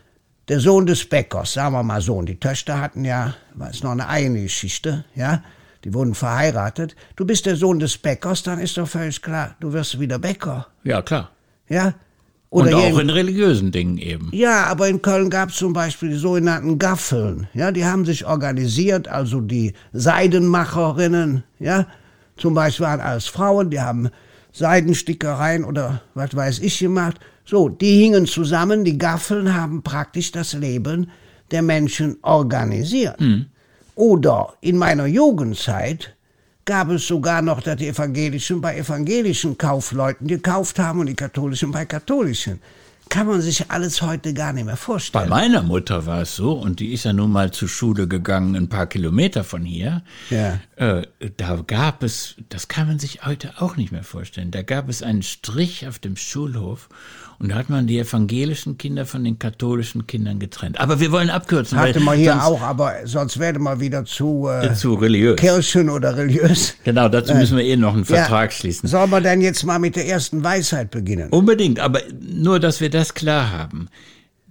der 0.49 0.61
Sohn 0.61 0.87
des 0.87 1.05
Bäckers, 1.09 1.53
sagen 1.53 1.75
wir 1.75 1.83
mal 1.83 2.01
so. 2.01 2.17
Und 2.17 2.29
die 2.29 2.41
Töchter 2.41 2.81
hatten 2.81 3.05
ja, 3.05 3.35
war 3.55 3.71
es 3.71 3.83
noch 3.83 3.93
eine 3.93 4.09
eigene 4.09 4.43
Geschichte, 4.43 5.05
ja. 5.15 5.43
Die 5.85 5.95
wurden 5.95 6.15
verheiratet. 6.15 6.97
Du 7.15 7.25
bist 7.25 7.47
der 7.47 7.55
Sohn 7.55 7.79
des 7.79 7.99
Bäckers, 7.99 8.43
dann 8.43 8.59
ist 8.59 8.77
doch 8.77 8.89
völlig 8.89 9.23
klar, 9.23 9.55
du 9.61 9.73
wirst 9.73 10.01
wieder 10.01 10.19
Bäcker. 10.19 10.67
Ja, 10.83 11.03
klar. 11.03 11.31
Ja. 11.69 11.95
Oder 12.51 12.69
Und 12.69 12.75
auch 12.75 12.99
in, 12.99 13.01
in 13.01 13.11
religiösen 13.11 13.71
Dingen 13.71 13.99
eben. 13.99 14.31
Ja, 14.33 14.65
aber 14.65 14.89
in 14.89 15.03
Köln 15.03 15.31
gab 15.31 15.51
es 15.51 15.57
zum 15.57 15.75
Beispiel 15.75 16.09
die 16.09 16.17
sogenannten 16.17 16.79
Gaffeln. 16.79 17.47
Ja, 17.53 17.71
die 17.71 17.85
haben 17.85 18.05
sich 18.07 18.27
organisiert, 18.27 19.07
also 19.07 19.41
die 19.41 19.75
Seidenmacherinnen, 19.93 21.45
ja, 21.59 21.87
zum 22.37 22.55
Beispiel 22.55 22.87
waren 22.87 23.01
alles 23.01 23.27
Frauen, 23.27 23.71
die 23.71 23.81
haben 23.81 24.09
Seidenstickereien 24.53 25.65
oder 25.65 26.01
was 26.15 26.35
weiß 26.35 26.61
ich 26.61 26.79
gemacht. 26.79 27.21
So, 27.49 27.71
die 27.71 28.03
hingen 28.03 28.27
zusammen, 28.27 28.85
die 28.85 28.99
Gaffeln 28.99 29.55
haben 29.55 29.83
praktisch 29.83 30.33
das 30.33 30.53
Leben 30.53 31.11
der 31.51 31.63
Menschen 31.63 32.19
organisiert. 32.21 33.19
Mhm. 33.19 33.47
Oder 33.95 34.53
in 34.61 34.77
meiner 34.77 35.07
Jugendzeit 35.07 36.15
gab 36.67 36.91
es 36.91 37.07
sogar 37.07 37.41
noch, 37.41 37.63
dass 37.63 37.77
die 37.77 37.89
Evangelischen 37.89 38.61
bei 38.61 38.77
evangelischen 38.77 39.57
Kaufleuten 39.57 40.27
gekauft 40.27 40.79
haben 40.79 41.01
und 41.01 41.07
die 41.07 41.15
Katholischen 41.15 41.73
bei 41.73 41.87
katholischen 41.87 42.61
kann 43.09 43.27
man 43.27 43.41
sich 43.41 43.71
alles 43.71 44.03
heute 44.03 44.35
gar 44.35 44.53
nicht 44.53 44.65
mehr 44.65 44.77
vorstellen. 44.77 45.29
Bei 45.29 45.29
meiner 45.29 45.63
Mutter 45.63 46.07
war 46.07 46.23
es 46.23 46.37
so, 46.37 46.53
und 46.53 46.81
die 46.81 46.93
ist 46.93 47.05
ja 47.05 47.13
nun 47.13 47.31
mal 47.31 47.51
zur 47.51 47.69
Schule 47.69 48.09
gegangen, 48.09 48.57
ein 48.57 48.69
paar 48.69 48.87
Kilometer 48.87 49.45
von 49.45 49.65
hier. 49.65 50.03
Ja. 50.31 50.59
Äh, 50.77 51.07
da 51.37 51.63
gab 51.67 52.03
es, 52.03 52.37
das 52.49 52.69
kann 52.69 52.87
man 52.87 52.99
sich 52.99 53.25
heute 53.25 53.53
auch 53.59 53.77
nicht 53.77 53.93
mehr 53.93 54.05
vorstellen, 54.05 54.51
da 54.51 54.63
gab 54.63 54.89
es 54.89 55.03
einen 55.03 55.23
Strich 55.23 55.87
auf 55.87 55.99
dem 55.99 56.17
Schulhof 56.17 56.89
und 57.41 57.51
da 57.51 57.55
hat 57.55 57.71
man 57.71 57.87
die 57.87 58.01
evangelischen 58.01 58.79
Kinder 58.79 59.07
von 59.07 59.23
den 59.23 59.39
katholischen 59.39 60.09
Kindern 60.09 60.41
getrennt. 60.41 60.81
Aber 60.81 60.99
wir 60.99 61.13
wollen 61.13 61.31
abkürzen. 61.31 61.79
Hatte 61.79 62.01
man 62.01 62.19
hier 62.19 62.45
auch, 62.45 62.61
aber 62.61 62.95
sonst 63.05 63.39
werde 63.39 63.61
man 63.61 63.79
wieder 63.79 64.05
zu, 64.05 64.49
äh, 64.49 64.75
zu 64.75 64.95
religiös. 64.95 65.37
Kirchen 65.37 65.89
oder 65.89 66.17
religiös. 66.17 66.75
Genau, 66.83 67.09
dazu 67.09 67.35
müssen 67.35 67.57
wir 67.57 67.65
eh 67.65 67.77
noch 67.77 67.95
einen 67.95 68.05
Vertrag 68.05 68.51
ja. 68.51 68.57
schließen. 68.57 68.89
Soll 68.89 69.07
man 69.07 69.23
denn 69.23 69.41
jetzt 69.41 69.65
mal 69.65 69.79
mit 69.79 69.95
der 69.95 70.09
ersten 70.09 70.43
Weisheit 70.43 70.91
beginnen? 70.91 71.31
Unbedingt, 71.31 71.79
aber 71.79 72.01
nur, 72.21 72.59
dass 72.59 72.81
wir 72.81 72.91
das 72.91 72.98
klar 73.15 73.51
haben. 73.51 73.89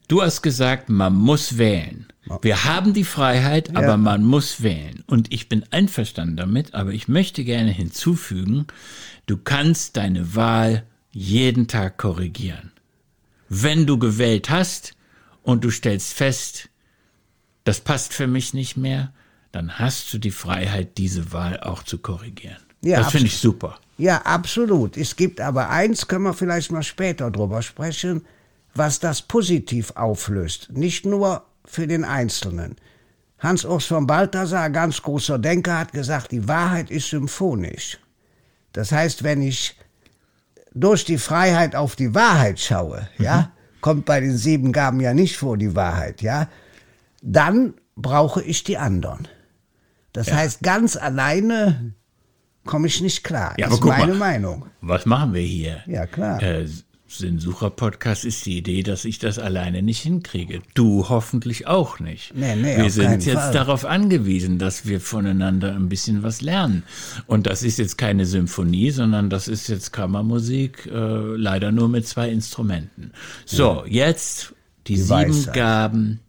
Du 0.07 0.21
hast 0.21 0.41
gesagt, 0.41 0.89
man 0.89 1.13
muss 1.15 1.57
wählen. 1.57 2.07
Wir 2.41 2.65
haben 2.65 2.93
die 2.93 3.03
Freiheit, 3.03 3.75
aber 3.75 3.89
ja. 3.89 3.97
man 3.97 4.23
muss 4.23 4.61
wählen. 4.61 5.03
Und 5.07 5.33
ich 5.33 5.49
bin 5.49 5.63
einverstanden 5.71 6.35
damit, 6.35 6.73
aber 6.73 6.91
ich 6.91 7.07
möchte 7.07 7.43
gerne 7.43 7.71
hinzufügen, 7.71 8.67
du 9.25 9.37
kannst 9.37 9.97
deine 9.97 10.35
Wahl 10.35 10.83
jeden 11.11 11.67
Tag 11.67 11.97
korrigieren. 11.97 12.71
Wenn 13.49 13.85
du 13.85 13.97
gewählt 13.97 14.49
hast 14.49 14.93
und 15.43 15.63
du 15.63 15.71
stellst 15.71 16.13
fest, 16.13 16.69
das 17.63 17.79
passt 17.79 18.13
für 18.13 18.27
mich 18.27 18.53
nicht 18.53 18.77
mehr, 18.77 19.13
dann 19.51 19.79
hast 19.79 20.13
du 20.13 20.17
die 20.17 20.31
Freiheit, 20.31 20.97
diese 20.97 21.31
Wahl 21.31 21.59
auch 21.61 21.83
zu 21.83 21.97
korrigieren. 21.97 22.57
Ja, 22.81 22.99
das 22.99 23.11
finde 23.11 23.27
ich 23.27 23.37
super. 23.37 23.79
Ja, 23.97 24.21
absolut. 24.21 24.97
Es 24.97 25.15
gibt 25.15 25.41
aber 25.41 25.69
eins, 25.69 26.07
können 26.07 26.25
wir 26.25 26.33
vielleicht 26.33 26.71
mal 26.71 26.83
später 26.83 27.31
drüber 27.31 27.61
sprechen, 27.61 28.25
was 28.77 28.99
das 28.99 29.21
positiv 29.21 29.91
auflöst. 29.95 30.69
Nicht 30.71 31.05
nur 31.05 31.45
für 31.65 31.87
den 31.87 32.05
Einzelnen. 32.05 32.75
Hans-Urs 33.39 33.85
von 33.85 34.07
Balthasar, 34.07 34.69
ganz 34.69 35.01
großer 35.01 35.37
Denker, 35.37 35.77
hat 35.77 35.91
gesagt, 35.91 36.31
die 36.31 36.47
Wahrheit 36.47 36.89
ist 36.89 37.09
symphonisch. 37.09 37.99
Das 38.73 38.91
heißt, 38.91 39.23
wenn 39.23 39.41
ich 39.41 39.75
durch 40.73 41.05
die 41.05 41.17
Freiheit 41.17 41.75
auf 41.75 41.95
die 41.95 42.15
Wahrheit 42.15 42.59
schaue, 42.59 43.07
mhm. 43.17 43.25
ja, 43.25 43.51
kommt 43.81 44.05
bei 44.05 44.19
den 44.19 44.37
sieben 44.37 44.71
Gaben 44.71 44.99
ja 44.99 45.13
nicht 45.13 45.37
vor 45.37 45.57
die 45.57 45.75
Wahrheit, 45.75 46.21
ja, 46.21 46.47
dann 47.21 47.75
brauche 47.95 48.41
ich 48.41 48.63
die 48.63 48.77
anderen. 48.77 49.27
Das 50.13 50.27
ja. 50.27 50.37
heißt, 50.37 50.61
ganz 50.61 50.95
alleine 50.95 51.93
komme 52.65 52.87
ich 52.87 53.01
nicht 53.01 53.23
klar. 53.23 53.53
Ja, 53.57 53.67
das 53.67 53.75
ist 53.75 53.83
meine 53.83 54.13
mal, 54.13 54.31
Meinung. 54.31 54.65
Was 54.81 55.05
machen 55.05 55.33
wir 55.33 55.41
hier? 55.41 55.83
Ja, 55.85 56.05
klar. 56.05 56.41
Äh, 56.41 56.67
Sinnsucher-Podcast 57.07 58.25
ist 58.25 58.45
die 58.45 58.57
Idee, 58.57 58.83
dass 58.83 59.05
ich 59.05 59.19
das 59.19 59.39
alleine 59.39 59.81
nicht 59.81 60.01
hinkriege. 60.01 60.61
Du 60.73 61.07
hoffentlich 61.09 61.65
auch 61.67 61.99
nicht. 61.99 62.35
Nee, 62.35 62.55
nee, 62.55 62.77
wir 62.77 62.89
sind 62.89 63.25
jetzt 63.25 63.39
Fall. 63.39 63.53
darauf 63.53 63.85
angewiesen, 63.85 64.59
dass 64.59 64.85
wir 64.85 64.99
voneinander 64.99 65.73
ein 65.73 65.89
bisschen 65.89 66.23
was 66.23 66.41
lernen. 66.41 66.83
Und 67.25 67.47
das 67.47 67.63
ist 67.63 67.79
jetzt 67.79 67.97
keine 67.97 68.25
Symphonie, 68.25 68.91
sondern 68.91 69.29
das 69.29 69.47
ist 69.47 69.67
jetzt 69.69 69.93
Kammermusik, 69.93 70.85
äh, 70.85 70.89
leider 70.89 71.71
nur 71.71 71.87
mit 71.89 72.07
zwei 72.07 72.29
Instrumenten. 72.29 73.11
So, 73.45 73.83
ja. 73.85 74.07
jetzt 74.07 74.53
die, 74.87 74.95
die 74.95 75.01
sieben 75.01 75.29
Weisheit. 75.29 75.53
Gaben 75.53 76.19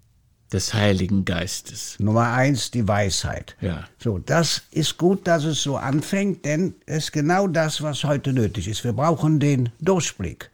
des 0.52 0.72
Heiligen 0.72 1.24
Geistes. 1.24 1.96
Nummer 1.98 2.32
eins, 2.32 2.70
die 2.70 2.88
Weisheit. 2.88 3.56
Ja. 3.60 3.84
So, 4.02 4.18
das 4.18 4.62
ist 4.70 4.96
gut, 4.96 5.26
dass 5.26 5.44
es 5.44 5.62
so 5.62 5.76
anfängt, 5.76 6.44
denn 6.44 6.74
es 6.86 7.04
ist 7.04 7.12
genau 7.12 7.48
das, 7.48 7.82
was 7.82 8.04
heute 8.04 8.32
nötig 8.32 8.68
ist. 8.68 8.84
Wir 8.84 8.92
brauchen 8.92 9.40
den 9.40 9.70
Durchblick. 9.80 10.50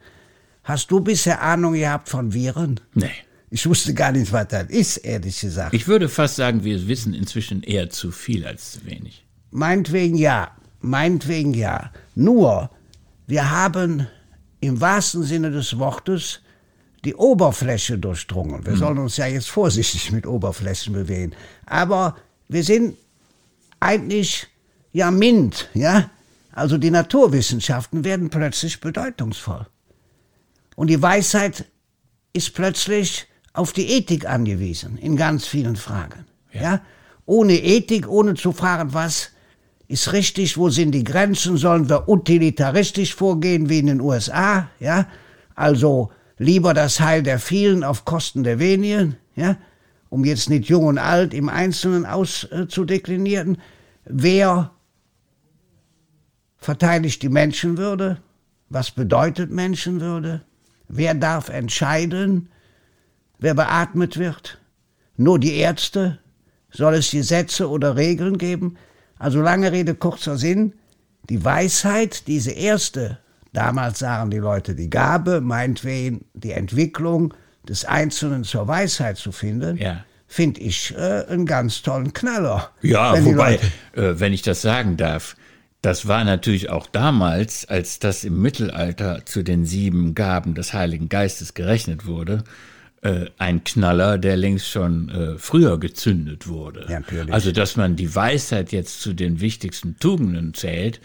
Hast 0.65 0.91
du 0.91 1.01
bisher 1.01 1.43
Ahnung 1.43 1.75
gehabt 1.75 2.09
von 2.09 2.33
Viren? 2.33 2.81
Nee. 2.95 3.11
Ich 3.51 3.69
wusste 3.69 3.95
gar 3.95 4.11
nicht, 4.11 4.33
was 4.33 4.49
das 4.49 4.69
ist, 4.71 4.97
ehrlich 4.97 5.41
gesagt. 5.41 5.75
Ich 5.75 5.87
würde 5.87 6.09
fast 6.09 6.37
sagen, 6.37 6.65
wir 6.65 6.89
wissen 6.89 7.15
inzwischen 7.15 7.63
eher 7.63 7.91
zu 7.91 8.11
viel 8.11 8.47
als 8.47 8.73
zu 8.73 8.85
wenig. 8.87 9.25
Meinetwegen 9.53 10.17
ja, 10.17 10.51
meinetwegen 10.81 11.55
ja. 11.55 11.93
Nur, 12.17 12.71
wir 13.27 13.51
haben 13.51 14.09
im 14.61 14.81
wahrsten 14.81 15.23
Sinne 15.23 15.51
des 15.51 15.79
Wortes 15.79 16.41
die 17.05 17.15
Oberfläche 17.15 17.99
durchdrungen. 17.99 18.65
Wir 18.65 18.73
hm. 18.73 18.79
sollen 18.79 18.99
uns 18.99 19.19
ja 19.19 19.27
jetzt 19.27 19.51
vorsichtig 19.51 20.11
mit 20.11 20.27
Oberflächen 20.27 20.95
bewegen. 20.95 21.33
Aber 21.67 22.17
wir 22.49 22.65
sind 22.65 22.97
eigentlich 23.79 24.49
ja 24.93 25.11
mint, 25.11 25.69
ja? 25.75 26.11
Also 26.53 26.79
die 26.79 26.91
Naturwissenschaften 26.91 28.05
werden 28.05 28.31
plötzlich 28.31 28.81
bedeutungsvoll. 28.81 29.67
Und 30.77 30.89
die 30.89 31.01
Weisheit 31.01 31.67
ist 32.33 32.55
plötzlich 32.55 33.27
auf 33.53 33.73
die 33.73 33.89
Ethik 33.91 34.29
angewiesen, 34.29 34.99
in 34.99 35.17
ganz 35.17 35.47
vielen 35.47 35.77
Fragen. 35.77 36.27
Ja. 36.53 36.63
ja? 36.63 36.81
Ohne 37.27 37.55
Ethik, 37.55 38.09
ohne 38.09 38.35
zu 38.35 38.53
fragen, 38.53 38.93
was 38.93 39.31
ist 39.87 40.13
richtig, 40.13 40.59
wo 40.59 40.71
sind 40.71 40.93
die 40.93 41.05
Grenzen, 41.05 41.57
sollen 41.57 41.89
wir 41.89 42.09
utilitaristisch 42.09 43.15
vorgehen 43.15 43.69
wie 43.69 43.79
in 43.79 43.87
den 43.87 44.01
USA, 44.01 44.69
ja? 44.81 45.07
Also 45.55 46.11
lieber 46.39 46.75
das 46.75 47.01
Heil 47.01 47.23
der 47.23 47.39
vielen 47.39 47.85
auf 47.85 48.05
Kosten 48.05 48.43
der 48.43 48.59
wenigen, 48.59 49.17
ja? 49.37 49.57
Um 50.09 50.25
jetzt 50.25 50.49
nicht 50.49 50.69
jung 50.69 50.85
und 50.87 50.99
alt 50.99 51.35
im 51.35 51.49
Einzelnen 51.49 52.07
auszudeklinieren. 52.07 53.59
Wer 54.05 54.71
verteidigt 56.57 57.23
die 57.23 57.29
Menschenwürde? 57.29 58.19
Was 58.69 58.91
bedeutet 58.91 59.51
Menschenwürde? 59.51 60.43
Wer 60.97 61.15
darf 61.15 61.49
entscheiden, 61.49 62.51
wer 63.41 63.55
beatmet 63.55 64.17
wird? 64.17 64.61
Nur 65.17 65.41
die 65.41 65.57
Ärzte? 65.57 66.21
Soll 66.71 66.95
es 66.95 67.11
Gesetze 67.11 67.69
oder 67.69 67.97
Regeln 67.97 68.39
geben? 68.39 68.77
Also 69.19 69.41
lange 69.41 69.73
Rede, 69.73 69.97
kurzer 69.97 70.37
Sinn. 70.37 70.75
Die 71.29 71.45
Weisheit, 71.45 72.29
diese 72.29 72.53
erste, 72.53 73.19
damals 73.53 73.99
sagen 73.99 74.31
die 74.31 74.39
Leute 74.39 74.77
die 74.77 74.89
Gabe, 74.89 75.41
meinetwegen 75.41 76.27
die 76.33 76.53
Entwicklung 76.53 77.35
des 77.69 77.85
Einzelnen 77.85 78.45
zur 78.45 78.69
Weisheit 78.69 79.17
zu 79.17 79.33
finden, 79.33 79.79
ja. 79.79 80.05
finde 80.29 80.61
ich 80.61 80.95
äh, 80.97 81.25
einen 81.27 81.47
ganz 81.47 81.83
tollen 81.83 82.13
Knaller. 82.13 82.71
Ja, 82.83 83.21
wobei, 83.25 83.55
äh, 83.95 84.21
wenn 84.21 84.33
ich 84.33 84.43
das 84.43 84.63
sagen 84.63 84.97
darf, 84.97 85.35
das 85.85 86.09
war 86.09 86.25
natürlich 86.25 86.71
auch 86.71 86.87
damals, 86.87 87.67
als 87.67 87.99
das 87.99 88.25
im 88.25 88.41
Mittelalter 88.41 89.27
zu 89.27 89.43
den 89.43 89.67
sieben 89.67 90.15
Gaben 90.15 90.55
des 90.55 90.73
Heiligen 90.73 91.11
Geistes 91.11 91.53
gerechnet 91.53 92.07
wurde, 92.07 92.43
äh, 93.03 93.27
ein 93.37 93.65
Knaller, 93.65 94.17
der 94.17 94.39
längst 94.39 94.67
schon 94.67 95.11
äh, 95.11 95.39
früher 95.39 95.79
gezündet 95.79 96.49
wurde. 96.49 96.87
Ja, 96.89 97.03
also, 97.31 97.53
dass 97.53 97.77
man 97.77 97.97
die 97.97 98.15
Weisheit 98.15 98.73
jetzt 98.73 99.03
zu 99.03 99.13
den 99.13 99.41
wichtigsten 99.41 99.99
Tugenden 99.99 100.55
zählt, 100.55 101.03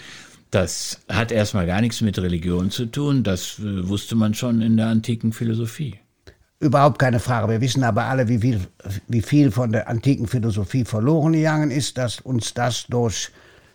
das 0.50 1.02
hat 1.10 1.34
erstmal 1.34 1.68
gar 1.68 1.82
nichts 1.82 2.00
mit 2.00 2.18
Religion 2.18 2.72
zu 2.72 2.86
tun. 2.86 3.24
Das 3.24 3.60
äh, 3.60 3.88
wusste 3.90 4.16
man 4.16 4.34
schon 4.34 4.62
in 4.62 4.78
der 4.78 4.88
antiken 4.88 5.34
Philosophie. 5.34 6.00
Überhaupt 6.62 7.00
keine 7.00 7.20
Frage. 7.20 7.52
Wir 7.52 7.60
wissen 7.60 7.84
aber 7.84 8.06
alle, 8.06 8.30
wie 8.30 8.40
viel, 8.40 8.62
wie 9.10 9.22
viel 9.22 9.52
von 9.52 9.74
der 9.74 9.90
antiken 9.90 10.28
Philosophie 10.28 10.86
verloren 10.86 11.34
gegangen 11.34 11.70
ist, 11.70 11.98
dass 11.98 12.22
uns 12.22 12.54
das 12.54 12.86
durch, 12.88 13.30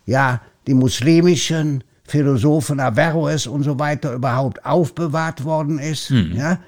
ja, 0.06 0.40
die 0.66 0.74
muslimischen 0.74 1.85
Philosophen 2.07 2.81
Averroes 2.81 3.46
und 3.46 3.62
so 3.62 3.79
weiter 3.79 4.12
überhaupt 4.12 4.64
aufbewahrt 4.64 5.44
worden 5.44 5.79
ist. 5.79 6.11
Mhm. 6.11 6.37
Ja? 6.37 6.59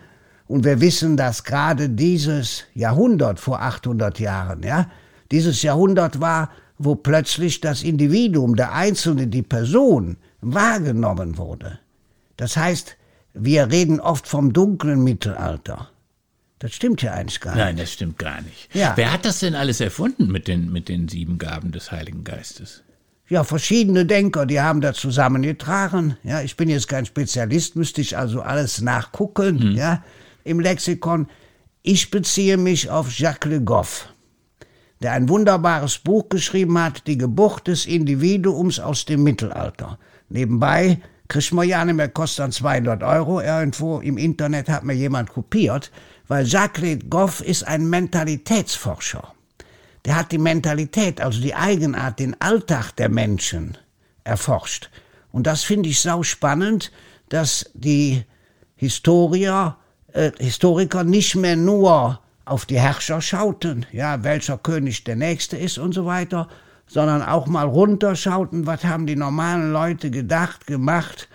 Und 0.47 0.65
wir 0.65 0.81
wissen, 0.81 1.17
dass 1.17 1.45
gerade 1.45 1.89
dieses 1.89 2.65
Jahrhundert 2.75 3.41
vor 3.41 3.61
800 3.61 4.19
Jahren, 4.21 4.63
ja, 4.63 4.89
dieses 5.31 5.63
Jahrhundert 5.63 6.21
war, 6.21 6.51
wo 6.79 6.95
plötzlich 6.95 7.61
das 7.61 7.83
Individuum, 7.83 8.55
der 8.55 8.73
Einzelne, 8.73 9.27
die 9.27 9.43
Person 9.43 10.17
wahrgenommen 10.41 11.37
wurde. 11.37 11.79
Das 12.37 12.57
heißt, 12.57 12.97
wir 13.35 13.71
reden 13.71 13.99
oft 14.01 14.29
vom 14.29 14.53
dunklen 14.53 15.03
Mittelalter. 15.03 15.91
Das 16.59 16.75
stimmt 16.75 17.03
ja 17.03 17.13
eigentlich 17.13 17.41
gar 17.41 17.55
nicht. 17.55 17.65
Nein, 17.65 17.77
das 17.77 17.93
stimmt 17.93 18.19
gar 18.19 18.41
nicht. 18.41 18.75
Ja. 18.75 18.93
Wer 18.97 19.13
hat 19.13 19.25
das 19.25 19.41
denn 19.41 19.55
alles 19.55 19.81
erfunden 19.81 20.29
mit 20.29 20.49
den, 20.49 20.73
mit 20.73 20.89
den 20.89 21.09
sieben 21.09 21.39
Gaben 21.39 21.73
des 21.73 21.93
Heiligen 21.93 22.25
Geistes? 22.25 22.83
Ja, 23.29 23.43
verschiedene 23.43 24.07
Denker, 24.07 24.47
die 24.47 24.61
haben 24.61 24.81
da 24.81 24.93
zusammengetragen. 24.93 26.17
Ja, 26.23 26.43
ich 26.43 26.57
bin 26.57 26.69
jetzt 26.69 26.89
kein 26.89 27.07
Spezialist, 27.07 27.75
müsste 27.75 28.01
ich 28.01 28.17
also 28.17 28.41
alles 28.41 28.81
nachgucken, 28.81 29.61
hm. 29.61 29.73
ja, 29.73 30.05
im 30.45 30.61
Lexikon. 30.61 31.29
Ich 31.83 32.11
beziehe 32.11 32.57
mich 32.57 32.91
auf 32.91 33.17
Jacques 33.19 33.51
Le 33.51 33.61
Goff, 33.61 34.09
der 35.03 35.12
ein 35.12 35.29
wunderbares 35.29 35.99
Buch 35.99 36.29
geschrieben 36.29 36.81
hat, 36.81 37.07
Die 37.07 37.19
Geburt 37.19 37.67
des 37.67 37.87
Individuums 37.87 38.79
aus 38.79 39.05
dem 39.05 39.23
Mittelalter. 39.25 39.99
Nebenbei 40.29 41.01
kriegt 41.29 41.53
man 41.53 41.69
ja 41.69 41.85
nicht 41.85 41.97
mehr, 41.97 42.09
kostet 42.09 42.41
dann 42.41 42.53
200 42.53 43.03
Euro. 43.03 43.41
Irgendwo 43.41 43.99
im 44.01 44.19
Internet 44.19 44.69
hat 44.69 44.85
mir 44.85 44.95
jemand 44.95 45.31
kopiert 45.31 45.91
weil 46.29 46.47
Jacques 46.47 46.99
Goff 47.09 47.41
ist 47.41 47.67
ein 47.67 47.89
Mentalitätsforscher. 47.89 49.33
Der 50.07 50.16
hat 50.16 50.31
die 50.31 50.38
Mentalität, 50.38 51.21
also 51.21 51.40
die 51.40 51.55
Eigenart, 51.55 52.21
den 52.21 52.40
Alltag 52.40 52.92
der 52.92 53.09
Menschen 53.09 53.77
erforscht. 54.25 54.88
Und 55.33 55.47
das 55.47 55.64
finde 55.64 55.88
ich 55.88 56.01
sau 56.01 56.23
spannend, 56.23 56.92
dass 57.29 57.71
die 57.75 58.25
Historier, 58.77 59.77
äh, 60.12 60.31
Historiker 60.38 61.03
nicht 61.03 61.35
mehr 61.35 61.57
nur 61.57 62.21
auf 62.45 62.66
die 62.66 62.79
Herrscher 62.79 63.21
schauten, 63.21 63.85
ja, 63.90 64.23
welcher 64.23 64.59
König 64.59 65.03
der 65.03 65.16
nächste 65.16 65.57
ist 65.57 65.79
und 65.79 65.92
so 65.92 66.07
weiter, 66.07 66.49
sondern 66.87 67.23
auch 67.23 67.49
mal 67.49 67.66
runterschauten, 67.66 68.66
was 68.66 68.85
haben 68.85 69.07
die 69.07 69.16
normalen 69.16 69.73
Leute 69.73 70.12
gedacht, 70.12 70.69
gemacht, 70.69 71.29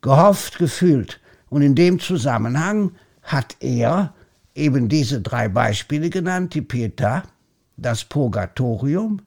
gehofft, 0.00 0.58
gefühlt. 0.58 1.20
Und 1.48 1.62
in 1.62 1.76
dem 1.76 2.00
Zusammenhang 2.00 2.92
hat 3.22 3.56
er 3.60 4.12
eben 4.56 4.88
diese 4.88 5.20
drei 5.20 5.48
Beispiele 5.48 6.10
genannt, 6.10 6.54
die 6.54 6.62
Pietà, 6.62 7.22
das 7.76 8.04
Purgatorium, 8.04 9.22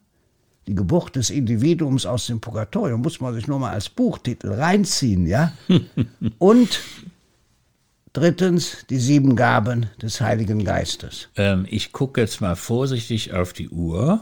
die 0.68 0.76
Geburt 0.76 1.16
des 1.16 1.30
Individuums 1.30 2.06
aus 2.06 2.28
dem 2.28 2.40
Purgatorium, 2.40 3.02
muss 3.02 3.20
man 3.22 3.34
sich 3.34 3.48
nur 3.48 3.60
mal 3.60 3.72
als 3.72 3.90
Buchtitel 3.90 4.52
reinziehen, 4.54 5.26
ja? 5.26 5.54
Und 6.38 6.82
drittens 8.14 8.86
die 8.90 9.00
sieben 9.00 9.36
Gaben 9.36 9.88
des 10.02 10.22
Heiligen 10.22 10.64
Geistes. 10.64 11.30
Ähm, 11.36 11.66
ich 11.70 11.92
gucke 11.92 12.22
jetzt 12.22 12.42
mal 12.42 12.56
vorsichtig 12.56 13.34
auf 13.34 13.54
die 13.54 13.70
Uhr. 13.70 14.22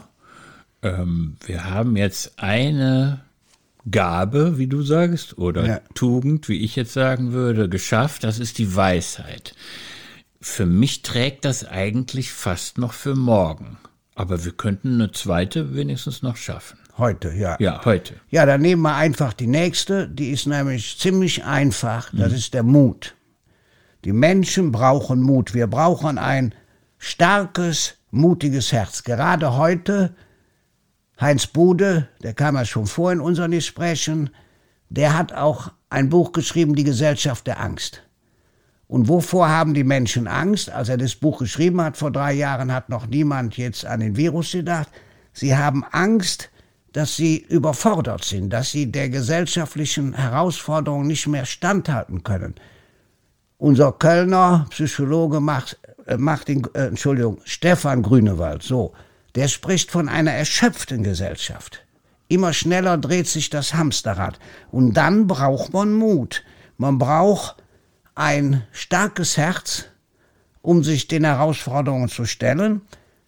Ähm, 0.82 1.36
wir 1.44 1.64
haben 1.64 1.96
jetzt 1.96 2.38
eine 2.38 3.20
Gabe, 3.90 4.58
wie 4.58 4.66
du 4.66 4.82
sagst, 4.82 5.38
oder 5.38 5.66
ja. 5.66 5.80
Tugend, 5.94 6.48
wie 6.48 6.60
ich 6.62 6.76
jetzt 6.76 6.92
sagen 6.92 7.32
würde, 7.32 7.68
geschafft. 7.68 8.24
Das 8.24 8.38
ist 8.38 8.58
die 8.58 8.74
Weisheit. 8.74 9.54
Für 10.40 10.66
mich 10.66 11.02
trägt 11.02 11.44
das 11.44 11.64
eigentlich 11.64 12.32
fast 12.32 12.78
noch 12.78 12.92
für 12.92 13.14
morgen. 13.14 13.78
Aber 14.18 14.44
wir 14.44 14.52
könnten 14.52 14.94
eine 14.94 15.12
zweite 15.12 15.74
wenigstens 15.74 16.22
noch 16.22 16.36
schaffen. 16.36 16.78
Heute, 16.96 17.32
ja. 17.32 17.56
Ja, 17.60 17.84
heute. 17.84 18.14
Ja, 18.30 18.44
dann 18.46 18.60
nehmen 18.60 18.82
wir 18.82 18.96
einfach 18.96 19.32
die 19.32 19.46
nächste. 19.46 20.08
Die 20.08 20.30
ist 20.30 20.46
nämlich 20.46 20.98
ziemlich 20.98 21.44
einfach. 21.44 22.10
Das 22.12 22.30
mhm. 22.30 22.36
ist 22.36 22.54
der 22.54 22.64
Mut. 22.64 23.14
Die 24.04 24.12
Menschen 24.12 24.72
brauchen 24.72 25.20
Mut. 25.20 25.54
Wir 25.54 25.68
brauchen 25.68 26.18
ein 26.18 26.52
starkes, 26.98 27.94
mutiges 28.10 28.72
Herz. 28.72 29.04
Gerade 29.04 29.56
heute 29.56 30.16
Heinz 31.20 31.46
Bude, 31.46 32.08
der 32.22 32.34
kam 32.34 32.56
ja 32.56 32.64
schon 32.64 32.86
vor 32.86 33.12
in 33.12 33.20
unseren 33.20 33.52
Gesprächen, 33.52 34.30
der 34.88 35.16
hat 35.16 35.32
auch 35.32 35.70
ein 35.90 36.08
Buch 36.08 36.32
geschrieben, 36.32 36.74
Die 36.74 36.84
Gesellschaft 36.84 37.46
der 37.46 37.60
Angst. 37.60 38.02
Und 38.88 39.08
wovor 39.08 39.50
haben 39.50 39.74
die 39.74 39.84
Menschen 39.84 40.26
Angst? 40.26 40.70
Als 40.70 40.88
er 40.88 40.96
das 40.96 41.14
Buch 41.14 41.38
geschrieben 41.40 41.80
hat 41.82 41.98
vor 41.98 42.10
drei 42.10 42.32
Jahren, 42.32 42.72
hat 42.72 42.88
noch 42.88 43.06
niemand 43.06 43.56
jetzt 43.58 43.84
an 43.84 44.00
den 44.00 44.16
Virus 44.16 44.52
gedacht. 44.52 44.88
Sie 45.34 45.54
haben 45.54 45.84
Angst, 45.84 46.50
dass 46.92 47.14
sie 47.14 47.36
überfordert 47.36 48.24
sind, 48.24 48.50
dass 48.50 48.72
sie 48.72 48.90
der 48.90 49.10
gesellschaftlichen 49.10 50.14
Herausforderung 50.14 51.06
nicht 51.06 51.26
mehr 51.26 51.44
standhalten 51.44 52.24
können. 52.24 52.54
Unser 53.58 53.92
Kölner 53.92 54.66
Psychologe 54.70 55.40
macht, 55.40 55.78
äh, 56.06 56.16
macht 56.16 56.48
den, 56.48 56.66
äh, 56.72 56.86
Entschuldigung, 56.86 57.40
Stefan 57.44 58.02
Grünewald, 58.02 58.62
so, 58.62 58.94
der 59.34 59.48
spricht 59.48 59.90
von 59.90 60.08
einer 60.08 60.32
erschöpften 60.32 61.02
Gesellschaft. 61.02 61.84
Immer 62.28 62.52
schneller 62.54 62.96
dreht 62.96 63.26
sich 63.26 63.50
das 63.50 63.74
Hamsterrad. 63.74 64.38
Und 64.70 64.94
dann 64.94 65.26
braucht 65.26 65.72
man 65.72 65.92
Mut. 65.92 66.42
Man 66.76 66.98
braucht 66.98 67.56
ein 68.18 68.64
starkes 68.72 69.36
Herz, 69.36 69.84
um 70.60 70.82
sich 70.82 71.06
den 71.06 71.24
Herausforderungen 71.24 72.08
zu 72.08 72.24
stellen. 72.24 72.82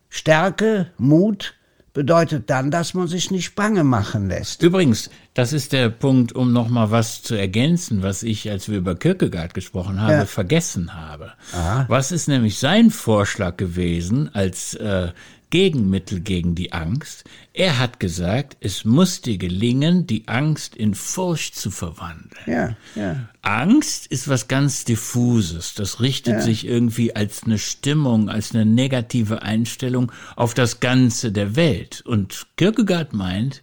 Stärke, 0.09 0.91
Mut 0.99 1.55
bedeutet 1.93 2.51
dann, 2.51 2.73
dass 2.73 2.93
man 2.95 3.07
sich 3.07 3.31
nicht 3.31 3.55
bange 3.55 3.85
machen 3.85 4.29
lässt. 4.29 4.63
Übrigens, 4.63 5.09
das 5.35 5.53
ist 5.53 5.73
der 5.73 5.91
Punkt, 5.91 6.33
um 6.33 6.53
noch 6.53 6.69
mal 6.69 6.91
was 6.91 7.23
zu 7.23 7.37
ergänzen, 7.37 8.03
was 8.03 8.25
ich, 8.25 8.51
als 8.51 8.69
wir 8.69 8.79
über 8.79 8.97
Kierkegaard 8.97 9.55
gesprochen 9.55 10.01
haben, 10.01 10.13
ja. 10.13 10.27
vergessen 10.27 10.95
habe. 10.95 11.33
Aha. 11.53 11.85
Was 11.89 12.11
ist 12.11 12.27
nämlich 12.27 12.59
sein 12.59 12.91
Vorschlag 12.91 13.57
gewesen, 13.57 14.31
als 14.35 14.75
äh, 14.75 15.13
Gegenmittel 15.51 16.21
gegen 16.21 16.55
die 16.55 16.73
Angst. 16.73 17.25
Er 17.53 17.79
hat 17.79 18.01
gesagt, 18.01 18.57
es 18.61 18.85
muss 18.85 19.21
dir 19.21 19.37
gelingen, 19.37 20.07
die 20.07 20.29
Angst 20.29 20.77
in 20.77 20.95
Furcht 20.95 21.57
zu 21.57 21.71
verwandeln. 21.71 22.45
Ja, 22.47 22.77
ja. 22.95 23.29
Angst 23.43 24.07
ist 24.07 24.29
was 24.29 24.49
ganz 24.49 24.85
diffuses. 24.85 25.75
Das 25.75 26.01
richtet 26.01 26.35
ja. 26.35 26.41
sich 26.41 26.67
irgendwie 26.67 27.15
als 27.15 27.43
eine 27.43 27.59
Stimmung, 27.59 28.29
als 28.29 28.55
eine 28.55 28.65
negative 28.65 29.43
Einstellung 29.43 30.13
auf 30.37 30.55
das 30.55 30.81
Ganze 30.81 31.33
der 31.33 31.57
Welt. 31.57 32.03
Und 32.07 32.47
Kierkegaard 32.57 33.13
meint, 33.13 33.63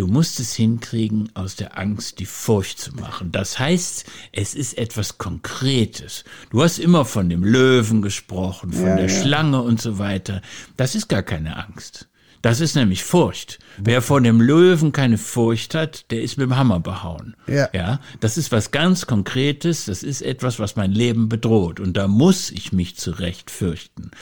Du 0.00 0.06
musst 0.06 0.40
es 0.40 0.54
hinkriegen, 0.54 1.28
aus 1.34 1.56
der 1.56 1.76
Angst 1.76 2.20
die 2.20 2.24
Furcht 2.24 2.78
zu 2.80 2.94
machen. 2.94 3.32
Das 3.32 3.58
heißt, 3.58 4.06
es 4.32 4.54
ist 4.54 4.78
etwas 4.78 5.18
Konkretes. 5.18 6.24
Du 6.48 6.62
hast 6.62 6.78
immer 6.78 7.04
von 7.04 7.28
dem 7.28 7.44
Löwen 7.44 8.00
gesprochen, 8.00 8.72
von 8.72 8.86
ja, 8.86 8.96
der 8.96 9.10
ja. 9.10 9.20
Schlange 9.20 9.60
und 9.60 9.78
so 9.78 9.98
weiter. 9.98 10.40
Das 10.78 10.94
ist 10.94 11.08
gar 11.08 11.22
keine 11.22 11.62
Angst. 11.62 12.08
Das 12.40 12.60
ist 12.60 12.76
nämlich 12.76 13.04
Furcht. 13.04 13.58
Wer 13.76 14.00
vor 14.00 14.22
dem 14.22 14.40
Löwen 14.40 14.92
keine 14.92 15.18
Furcht 15.18 15.74
hat, 15.74 16.10
der 16.10 16.22
ist 16.22 16.38
mit 16.38 16.46
dem 16.46 16.56
Hammer 16.56 16.80
behauen. 16.80 17.36
Ja. 17.46 17.68
ja. 17.74 18.00
Das 18.20 18.38
ist 18.38 18.52
was 18.52 18.70
ganz 18.70 19.06
Konkretes. 19.06 19.84
Das 19.84 20.02
ist 20.02 20.22
etwas, 20.22 20.58
was 20.58 20.76
mein 20.76 20.92
Leben 20.92 21.28
bedroht. 21.28 21.78
Und 21.78 21.98
da 21.98 22.08
muss 22.08 22.50
ich 22.50 22.72
mich 22.72 22.96
zurecht 22.96 23.50
fürchten. 23.50 24.12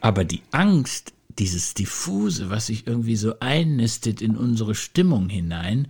Aber 0.00 0.24
die 0.24 0.42
Angst 0.50 1.12
dieses 1.38 1.74
Diffuse, 1.74 2.50
was 2.50 2.66
sich 2.66 2.86
irgendwie 2.86 3.16
so 3.16 3.38
einnistet 3.40 4.20
in 4.20 4.36
unsere 4.36 4.74
Stimmung 4.74 5.28
hinein, 5.28 5.88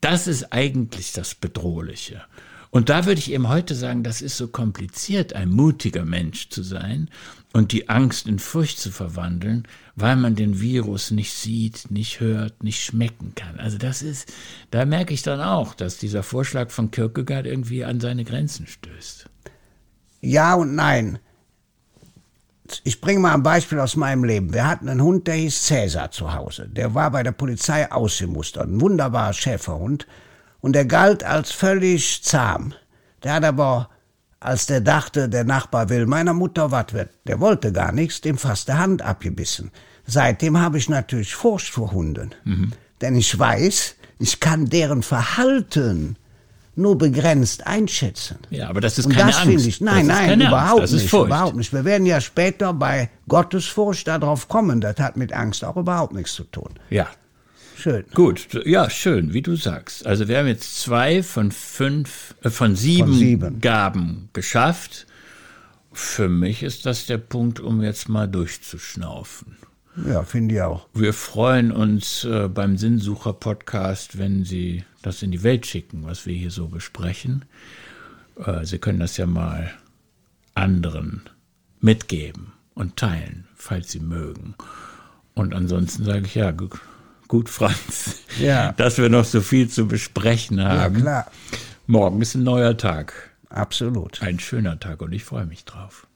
das 0.00 0.26
ist 0.26 0.52
eigentlich 0.52 1.12
das 1.12 1.34
Bedrohliche. 1.34 2.22
Und 2.70 2.90
da 2.90 3.06
würde 3.06 3.18
ich 3.18 3.32
eben 3.32 3.48
heute 3.48 3.74
sagen, 3.74 4.02
das 4.02 4.20
ist 4.20 4.36
so 4.36 4.48
kompliziert, 4.48 5.32
ein 5.32 5.48
mutiger 5.48 6.04
Mensch 6.04 6.50
zu 6.50 6.62
sein 6.62 7.08
und 7.54 7.72
die 7.72 7.88
Angst 7.88 8.26
in 8.26 8.38
Furcht 8.38 8.78
zu 8.78 8.90
verwandeln, 8.90 9.66
weil 9.96 10.16
man 10.16 10.34
den 10.34 10.60
Virus 10.60 11.10
nicht 11.10 11.32
sieht, 11.32 11.90
nicht 11.90 12.20
hört, 12.20 12.62
nicht 12.62 12.84
schmecken 12.84 13.32
kann. 13.34 13.58
Also 13.58 13.78
das 13.78 14.02
ist, 14.02 14.30
da 14.70 14.84
merke 14.84 15.14
ich 15.14 15.22
dann 15.22 15.40
auch, 15.40 15.74
dass 15.74 15.96
dieser 15.96 16.22
Vorschlag 16.22 16.70
von 16.70 16.90
Kierkegaard 16.90 17.46
irgendwie 17.46 17.84
an 17.84 18.00
seine 18.00 18.24
Grenzen 18.24 18.66
stößt. 18.66 19.30
Ja 20.20 20.54
und 20.54 20.74
nein 20.74 21.18
ich 22.84 23.00
bringe 23.00 23.20
mal 23.20 23.34
ein 23.34 23.42
Beispiel 23.42 23.80
aus 23.80 23.96
meinem 23.96 24.24
Leben. 24.24 24.52
Wir 24.52 24.66
hatten 24.66 24.88
einen 24.88 25.02
Hund, 25.02 25.26
der 25.26 25.34
hieß 25.34 25.66
Cäsar 25.66 26.10
zu 26.10 26.34
Hause. 26.34 26.68
Der 26.68 26.94
war 26.94 27.10
bei 27.10 27.22
der 27.22 27.32
Polizei 27.32 27.90
ausgemustert, 27.90 28.68
ein 28.68 28.80
wunderbarer 28.80 29.32
Schäferhund. 29.32 30.06
Und 30.60 30.72
der 30.72 30.84
galt 30.84 31.24
als 31.24 31.52
völlig 31.52 32.22
zahm. 32.24 32.74
Der 33.22 33.34
hat 33.34 33.44
aber, 33.44 33.88
als 34.40 34.66
der 34.66 34.80
dachte, 34.80 35.28
der 35.28 35.44
Nachbar 35.44 35.88
will 35.88 36.06
meiner 36.06 36.34
Mutter 36.34 36.70
was 36.70 36.92
wird, 36.92 37.10
der 37.26 37.40
wollte 37.40 37.72
gar 37.72 37.92
nichts, 37.92 38.20
dem 38.20 38.38
fast 38.38 38.68
der 38.68 38.78
Hand 38.78 39.02
abgebissen. 39.02 39.70
Seitdem 40.06 40.58
habe 40.58 40.78
ich 40.78 40.88
natürlich 40.88 41.34
Furcht 41.34 41.68
vor 41.68 41.92
Hunden. 41.92 42.34
Mhm. 42.44 42.72
Denn 43.00 43.14
ich 43.14 43.38
weiß, 43.38 43.94
ich 44.18 44.40
kann 44.40 44.66
deren 44.66 45.02
Verhalten 45.02 46.16
nur 46.78 46.96
begrenzt 46.96 47.66
einschätzen. 47.66 48.38
Ja, 48.50 48.68
aber 48.68 48.80
das 48.80 48.98
ist 48.98 49.10
keine 49.10 49.32
das 49.32 49.40
Angst. 49.40 49.66
Ich, 49.66 49.80
nein, 49.80 50.06
nein, 50.06 50.40
überhaupt 50.40 50.80
Angst. 50.82 50.94
nicht, 50.94 51.12
überhaupt 51.12 51.56
nicht. 51.56 51.72
Wir 51.72 51.84
werden 51.84 52.06
ja 52.06 52.20
später 52.20 52.72
bei 52.72 53.10
Gottesfurcht 53.28 54.08
darauf 54.08 54.48
kommen. 54.48 54.80
Das 54.80 54.98
hat 54.98 55.16
mit 55.16 55.32
Angst 55.32 55.64
auch 55.64 55.76
überhaupt 55.76 56.14
nichts 56.14 56.34
zu 56.34 56.44
tun. 56.44 56.70
Ja. 56.90 57.08
Schön. 57.76 58.04
Gut, 58.12 58.48
ja, 58.64 58.90
schön, 58.90 59.32
wie 59.32 59.42
du 59.42 59.54
sagst. 59.54 60.04
Also 60.04 60.26
wir 60.26 60.38
haben 60.38 60.48
jetzt 60.48 60.80
zwei 60.80 61.22
von 61.22 61.52
fünf, 61.52 62.34
äh, 62.42 62.50
von, 62.50 62.74
sieben 62.74 63.08
von 63.08 63.18
sieben 63.18 63.60
Gaben 63.60 64.30
geschafft. 64.32 65.06
Für 65.92 66.28
mich 66.28 66.64
ist 66.64 66.86
das 66.86 67.06
der 67.06 67.18
Punkt, 67.18 67.60
um 67.60 67.80
jetzt 67.82 68.08
mal 68.08 68.26
durchzuschnaufen. 68.26 69.56
Ja, 70.06 70.22
finde 70.22 70.54
ich 70.54 70.62
auch. 70.62 70.86
Wir 70.94 71.12
freuen 71.12 71.72
uns 71.72 72.24
äh, 72.24 72.48
beim 72.48 72.76
Sinnsucher-Podcast, 72.76 74.18
wenn 74.18 74.44
Sie 74.44 74.84
das 75.02 75.22
in 75.22 75.30
die 75.30 75.42
Welt 75.42 75.66
schicken, 75.66 76.04
was 76.04 76.26
wir 76.26 76.34
hier 76.34 76.50
so 76.50 76.68
besprechen. 76.68 77.44
Äh, 78.44 78.64
Sie 78.64 78.78
können 78.78 79.00
das 79.00 79.16
ja 79.16 79.26
mal 79.26 79.70
anderen 80.54 81.22
mitgeben 81.80 82.52
und 82.74 82.96
teilen, 82.96 83.46
falls 83.54 83.90
Sie 83.90 84.00
mögen. 84.00 84.54
Und 85.34 85.54
ansonsten 85.54 86.04
sage 86.04 86.26
ich 86.26 86.34
ja, 86.34 86.50
gut, 86.50 87.48
Franz, 87.48 88.22
ja. 88.40 88.72
dass 88.72 88.98
wir 88.98 89.08
noch 89.08 89.24
so 89.24 89.40
viel 89.40 89.68
zu 89.68 89.86
besprechen 89.86 90.62
haben. 90.62 90.96
Ja, 90.96 91.00
klar. 91.00 91.30
Morgen 91.86 92.20
ist 92.20 92.34
ein 92.34 92.42
neuer 92.42 92.76
Tag. 92.76 93.30
Absolut. 93.48 94.20
Ein 94.22 94.40
schöner 94.40 94.78
Tag 94.78 95.00
und 95.00 95.12
ich 95.12 95.24
freue 95.24 95.46
mich 95.46 95.64
drauf. 95.64 96.07